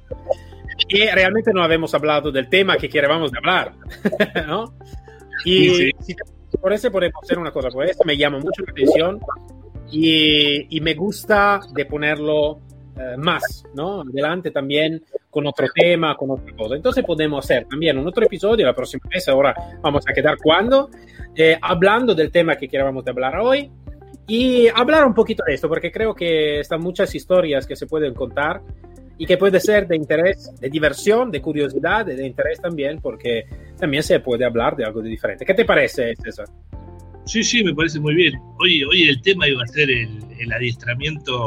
Y 0.88 1.06
realmente 1.06 1.52
no 1.52 1.62
habíamos 1.62 1.94
hablado 1.94 2.32
del 2.32 2.48
tema 2.48 2.76
que 2.76 2.88
queríamos 2.88 3.30
hablar, 3.34 3.74
¿no? 4.46 4.74
Y 5.44 5.68
sí, 5.70 5.90
sí. 6.00 6.16
Si 6.50 6.58
por 6.58 6.72
eso 6.72 6.90
podemos 6.90 7.22
hacer 7.22 7.38
una 7.38 7.50
cosa, 7.50 7.68
por 7.70 7.84
eso 7.84 8.02
me 8.04 8.16
llama 8.16 8.38
mucho 8.38 8.62
la 8.66 8.72
atención 8.72 9.20
y, 9.90 10.76
y 10.76 10.80
me 10.80 10.94
gusta 10.94 11.60
de 11.72 11.86
ponerlo 11.86 12.60
eh, 12.94 13.16
más, 13.16 13.64
¿no? 13.74 14.02
Adelante 14.02 14.50
también 14.50 15.02
con 15.30 15.46
otro 15.46 15.66
tema, 15.74 16.14
con 16.14 16.30
otra 16.30 16.54
cosa. 16.54 16.74
Entonces 16.76 17.02
podemos 17.04 17.44
hacer 17.44 17.66
también 17.66 17.96
un 17.98 18.06
otro 18.06 18.24
episodio 18.24 18.66
la 18.66 18.74
próxima 18.74 19.04
vez, 19.10 19.26
ahora 19.28 19.54
vamos 19.80 20.04
a 20.06 20.12
quedar 20.12 20.36
cuando, 20.36 20.90
eh, 21.34 21.56
hablando 21.60 22.14
del 22.14 22.30
tema 22.30 22.56
que 22.56 22.68
queríamos 22.68 23.06
hablar 23.06 23.38
hoy 23.38 23.70
y 24.26 24.68
hablar 24.68 25.04
un 25.04 25.14
poquito 25.14 25.42
de 25.46 25.54
esto, 25.54 25.68
porque 25.68 25.90
creo 25.90 26.14
que 26.14 26.60
están 26.60 26.80
muchas 26.80 27.14
historias 27.14 27.66
que 27.66 27.76
se 27.76 27.86
pueden 27.86 28.14
contar 28.14 28.62
y 29.18 29.26
que 29.26 29.36
puede 29.36 29.60
ser 29.60 29.86
de 29.86 29.96
interés, 29.96 30.50
de 30.60 30.68
diversión, 30.70 31.30
de 31.30 31.40
curiosidad, 31.40 32.06
de 32.06 32.26
interés 32.26 32.60
también, 32.60 33.00
porque 33.00 33.44
también 33.78 34.02
se 34.02 34.20
puede 34.20 34.44
hablar 34.44 34.76
de 34.76 34.84
algo 34.84 35.02
de 35.02 35.10
diferente. 35.10 35.44
¿Qué 35.44 35.54
te 35.54 35.64
parece, 35.64 36.14
César? 36.16 36.46
Sí, 37.24 37.42
sí, 37.42 37.62
me 37.62 37.74
parece 37.74 38.00
muy 38.00 38.14
bien. 38.14 38.34
Hoy, 38.58 38.82
hoy 38.84 39.08
el 39.08 39.20
tema 39.22 39.46
iba 39.48 39.62
a 39.62 39.66
ser 39.66 39.90
el, 39.90 40.18
el 40.38 40.52
adiestramiento 40.52 41.46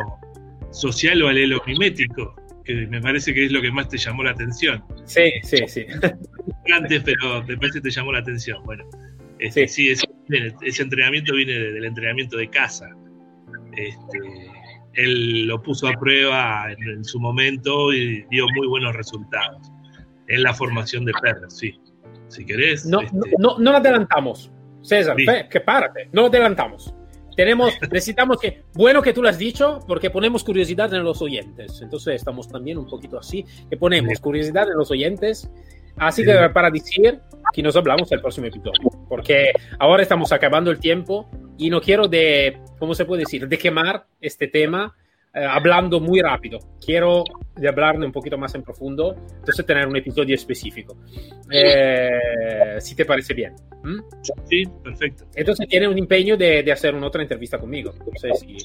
social 0.71 1.21
o 1.23 1.27
alelomimético, 1.27 2.35
que 2.63 2.88
me 2.88 3.01
parece 3.01 3.33
que 3.33 3.45
es 3.45 3.51
lo 3.51 3.61
que 3.61 3.71
más 3.71 3.89
te 3.89 3.97
llamó 3.97 4.23
la 4.23 4.31
atención. 4.31 4.83
Sí, 5.05 5.31
sí, 5.43 5.57
sí. 5.67 5.85
Antes, 6.73 7.03
pero 7.03 7.41
después 7.41 7.71
te 7.71 7.89
llamó 7.89 8.11
la 8.11 8.19
atención. 8.19 8.63
Bueno, 8.63 8.85
este, 9.39 9.67
sí, 9.67 9.95
sí 9.95 10.04
ese, 10.29 10.55
ese, 10.61 10.83
entrenamiento 10.83 11.33
viene 11.33 11.53
del 11.53 11.85
entrenamiento 11.85 12.38
de 12.38 12.49
casa. 12.49 12.89
Este, 13.75 14.19
él 14.93 15.47
lo 15.47 15.61
puso 15.61 15.88
a 15.88 15.93
prueba 15.93 16.71
en, 16.71 16.89
en, 16.89 17.03
su 17.03 17.19
momento 17.19 17.93
y 17.93 18.23
dio 18.29 18.45
muy 18.55 18.67
buenos 18.67 18.95
resultados 18.95 19.71
en 20.27 20.43
la 20.43 20.53
formación 20.53 21.05
de 21.05 21.13
perros, 21.21 21.57
sí. 21.57 21.79
Si 22.27 22.45
querés. 22.45 22.85
No, 22.85 23.01
este... 23.01 23.17
no, 23.38 23.57
no, 23.59 23.71
adelantamos, 23.71 24.51
César, 24.81 25.15
sí. 25.17 25.25
que 25.49 25.59
párate, 25.61 26.09
no 26.11 26.25
adelantamos. 26.25 26.93
Tenemos, 27.35 27.73
necesitamos 27.91 28.39
que, 28.39 28.63
bueno 28.73 29.01
que 29.01 29.13
tú 29.13 29.21
lo 29.21 29.29
has 29.29 29.38
dicho, 29.38 29.79
porque 29.88 30.09
ponemos 30.09 30.43
curiosidad 30.43 30.93
en 30.93 31.03
los 31.03 31.21
oyentes. 31.21 31.81
Entonces 31.81 32.15
estamos 32.15 32.47
también 32.47 32.77
un 32.77 32.88
poquito 32.88 33.19
así, 33.19 33.45
que 33.69 33.77
ponemos 33.77 34.19
curiosidad 34.19 34.67
en 34.69 34.77
los 34.77 34.89
oyentes. 34.91 35.49
Así 35.97 36.23
que 36.23 36.34
para 36.53 36.69
decir 36.69 37.19
que 37.53 37.63
nos 37.63 37.75
hablamos 37.75 38.12
el 38.12 38.21
próximo 38.21 38.47
episodio, 38.47 38.73
porque 39.08 39.51
ahora 39.79 40.03
estamos 40.03 40.31
acabando 40.31 40.71
el 40.71 40.79
tiempo 40.79 41.29
y 41.58 41.69
no 41.69 41.79
quiero 41.79 42.08
de, 42.08 42.58
¿cómo 42.79 42.93
se 42.93 43.05
puede 43.05 43.21
decir?, 43.21 43.47
de 43.47 43.58
quemar 43.58 44.05
este 44.19 44.47
tema 44.47 44.93
eh, 45.34 45.45
hablando 45.45 45.99
muy 45.99 46.21
rápido. 46.21 46.60
Quiero 46.84 47.23
de 47.55 47.67
hablarle 47.67 48.05
un 48.05 48.12
poquito 48.12 48.38
más 48.38 48.55
en 48.55 48.63
profundo, 48.63 49.15
entonces 49.39 49.65
tener 49.65 49.86
un 49.88 49.95
episodio 49.97 50.34
específico. 50.34 50.97
Eh, 51.51 52.77
si 52.79 52.95
te 52.95 53.05
parece 53.05 53.34
bien. 53.34 53.53
¿Mm? 53.84 53.99
Sí, 54.45 54.63
perfecto. 54.84 55.25
Entonces 55.36 55.67
tiene 55.67 55.88
un 55.88 55.97
empeño 55.97 56.38
de, 56.38 56.63
de 56.63 56.71
hacer 56.71 56.95
una 56.95 57.08
otra 57.08 57.21
entrevista 57.21 57.58
conmigo. 57.58 57.93
No 57.99 58.17
sé 58.17 58.29
si... 58.36 58.58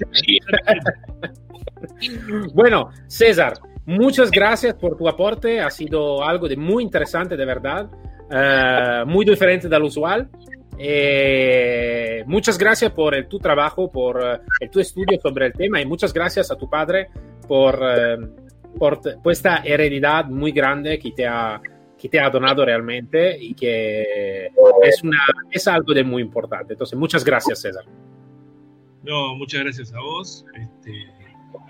bueno, 2.54 2.90
César, 3.08 3.54
muchas 3.90 4.30
gracias 4.30 4.74
por 4.74 4.96
tu 4.96 5.08
aporte. 5.08 5.60
Ha 5.60 5.70
sido 5.70 6.24
algo 6.24 6.48
de 6.48 6.56
muy 6.56 6.82
interesante, 6.82 7.36
de 7.36 7.44
verdad. 7.44 7.90
Uh, 8.30 9.06
muy 9.06 9.24
diferente 9.24 9.68
del 9.68 9.82
usual. 9.82 10.28
Eh, 10.78 12.22
muchas 12.26 12.56
gracias 12.56 12.92
por 12.92 13.14
el, 13.14 13.26
tu 13.26 13.38
trabajo, 13.38 13.90
por 13.90 14.16
uh, 14.16 14.38
el, 14.60 14.70
tu 14.70 14.80
estudio 14.80 15.20
sobre 15.20 15.46
el 15.46 15.52
tema 15.52 15.80
y 15.80 15.84
muchas 15.84 16.12
gracias 16.12 16.50
a 16.50 16.56
tu 16.56 16.70
padre 16.70 17.08
por, 17.46 17.78
por, 18.78 19.00
esta 19.26 19.62
heredidad 19.64 20.26
muy 20.26 20.52
grande 20.52 20.98
que 20.98 21.10
te 21.10 21.26
ha, 21.26 21.60
que 21.98 22.08
te 22.08 22.18
ha 22.18 22.30
donado 22.30 22.64
realmente 22.64 23.36
y 23.38 23.52
que 23.54 24.46
es, 24.82 25.02
una, 25.02 25.18
es 25.50 25.68
algo 25.68 25.92
de 25.92 26.04
muy 26.04 26.22
importante. 26.22 26.72
Entonces, 26.74 26.98
muchas 26.98 27.24
gracias, 27.24 27.60
César. 27.60 27.84
No, 29.02 29.34
muchas 29.34 29.62
gracias 29.62 29.92
a 29.92 30.00
vos. 30.00 30.46
Este, 30.54 31.19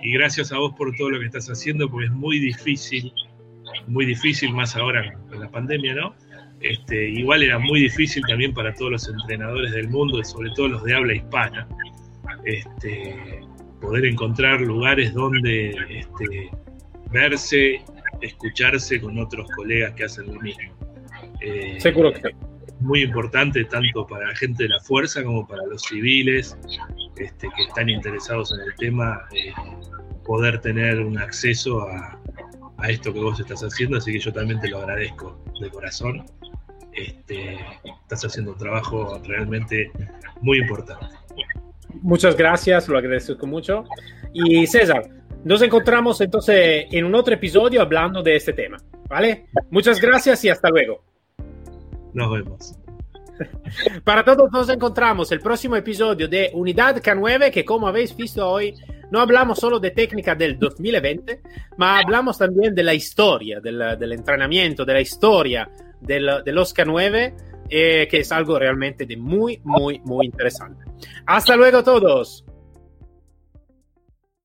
y 0.03 0.13
gracias 0.13 0.53
a 0.53 0.59
vos 0.59 0.75
por 0.77 0.95
todo 0.97 1.11
lo 1.11 1.21
que 1.21 1.27
estás 1.27 1.49
haciendo, 1.49 1.91
porque 1.91 2.07
es 2.07 2.13
muy 2.13 2.39
difícil, 2.39 3.13
muy 3.87 4.07
difícil 4.07 4.53
más 4.53 4.77
ahora 4.77 5.13
con 5.29 5.41
la 5.41 5.51
pandemia, 5.51 5.95
¿no? 5.95 6.15
Este, 6.61 7.09
igual 7.09 7.43
era 7.43 7.59
muy 7.59 7.81
difícil 7.81 8.23
también 8.29 8.53
para 8.53 8.75
todos 8.75 8.93
los 8.93 9.09
entrenadores 9.09 9.73
del 9.73 9.89
mundo, 9.89 10.21
y 10.21 10.25
sobre 10.25 10.51
todo 10.57 10.69
los 10.69 10.85
de 10.85 10.95
habla 10.95 11.15
hispana, 11.15 11.67
este, 12.45 13.41
poder 13.81 14.05
encontrar 14.05 14.61
lugares 14.61 15.13
donde 15.15 15.71
este, 15.89 16.51
verse, 17.11 17.83
escucharse 18.21 19.01
con 19.01 19.19
otros 19.19 19.49
colegas 19.57 19.95
que 19.95 20.05
hacen 20.05 20.27
lo 20.33 20.41
mismo. 20.41 20.75
Eh, 21.41 21.77
Seguro 21.81 22.13
que 22.13 22.31
muy 22.81 23.03
importante 23.03 23.65
tanto 23.65 24.07
para 24.07 24.29
la 24.29 24.37
gente 24.37 24.65
de 24.65 24.71
la 24.71 24.81
fuerza 24.81 25.23
como 25.23 25.47
para 25.47 25.65
los 25.67 25.83
civiles 25.83 26.57
este, 27.21 27.49
que 27.57 27.63
están 27.65 27.89
interesados 27.89 28.53
en 28.53 28.61
el 28.61 28.75
tema, 28.77 29.27
eh, 29.33 29.53
poder 30.25 30.61
tener 30.61 31.01
un 31.01 31.19
acceso 31.19 31.83
a, 31.83 32.19
a, 32.79 32.91
esto 32.91 33.13
que 33.13 33.21
vos 33.21 33.39
estás 33.39 33.63
haciendo, 33.63 33.99
así 33.99 34.13
que 34.13 34.19
yo 34.19 34.33
también 34.33 34.61
te 34.61 34.69
lo 34.69 34.79
agradezco 34.79 35.39
de 35.61 35.71
corazón. 35.71 36.25
Este, 36.93 37.59
estás 38.03 38.25
haciendo 38.25 38.53
un 38.53 38.59
trabajo 38.59 39.21
realmente 39.25 39.91
muy 40.41 40.59
importante. 40.59 41.07
Muchas 42.03 42.37
gracias, 42.37 42.89
lo 42.89 42.99
agradezco 42.99 43.47
mucho. 43.47 43.85
Y 44.33 44.67
César, 44.67 45.09
nos 45.45 45.63
encontramos 45.63 46.21
entonces 46.21 46.87
en 46.91 47.05
un 47.05 47.15
otro 47.15 47.35
episodio 47.35 47.81
hablando 47.81 48.23
de 48.23 48.37
este 48.37 48.53
tema, 48.53 48.77
¿vale? 49.09 49.47
Muchas 49.71 50.01
gracias 50.01 50.45
y 50.45 50.49
hasta 50.51 50.69
luego. 50.69 51.03
Nos 52.13 52.33
vemos. 52.33 52.80
Para 54.05 54.25
todos 54.25 54.51
nos 54.53 54.69
encontramos 54.69 55.31
el 55.33 55.41
próximo 55.41 55.77
episodio 55.77 56.29
de 56.29 56.51
Unidad 56.55 56.97
K9, 56.97 57.51
que 57.51 57.65
como 57.65 57.89
habéis 57.89 58.17
visto 58.17 58.49
hoy, 58.49 58.75
no 59.11 59.21
hablamos 59.21 59.59
solo 59.59 59.81
de 59.81 59.91
técnica 59.91 60.35
del 60.35 60.59
2020, 60.59 61.41
ma 61.77 61.99
hablamos 61.99 62.39
también 62.39 62.75
de 62.75 62.83
la 62.83 62.95
historia, 62.95 63.61
del, 63.61 63.99
del 63.99 64.13
entrenamiento, 64.13 64.85
de 64.85 64.93
la 64.93 65.01
historia 65.01 65.71
del, 66.01 66.43
de 66.45 66.53
los 66.53 66.75
K9, 66.75 67.35
eh, 67.69 68.09
que 68.11 68.19
es 68.19 68.33
algo 68.33 68.59
realmente 68.59 69.07
de 69.07 69.17
muy, 69.17 69.61
muy, 69.65 70.01
muy 70.01 70.27
interesante. 70.27 70.85
Hasta 71.27 71.57
luego 71.57 71.83
todos. 71.83 72.45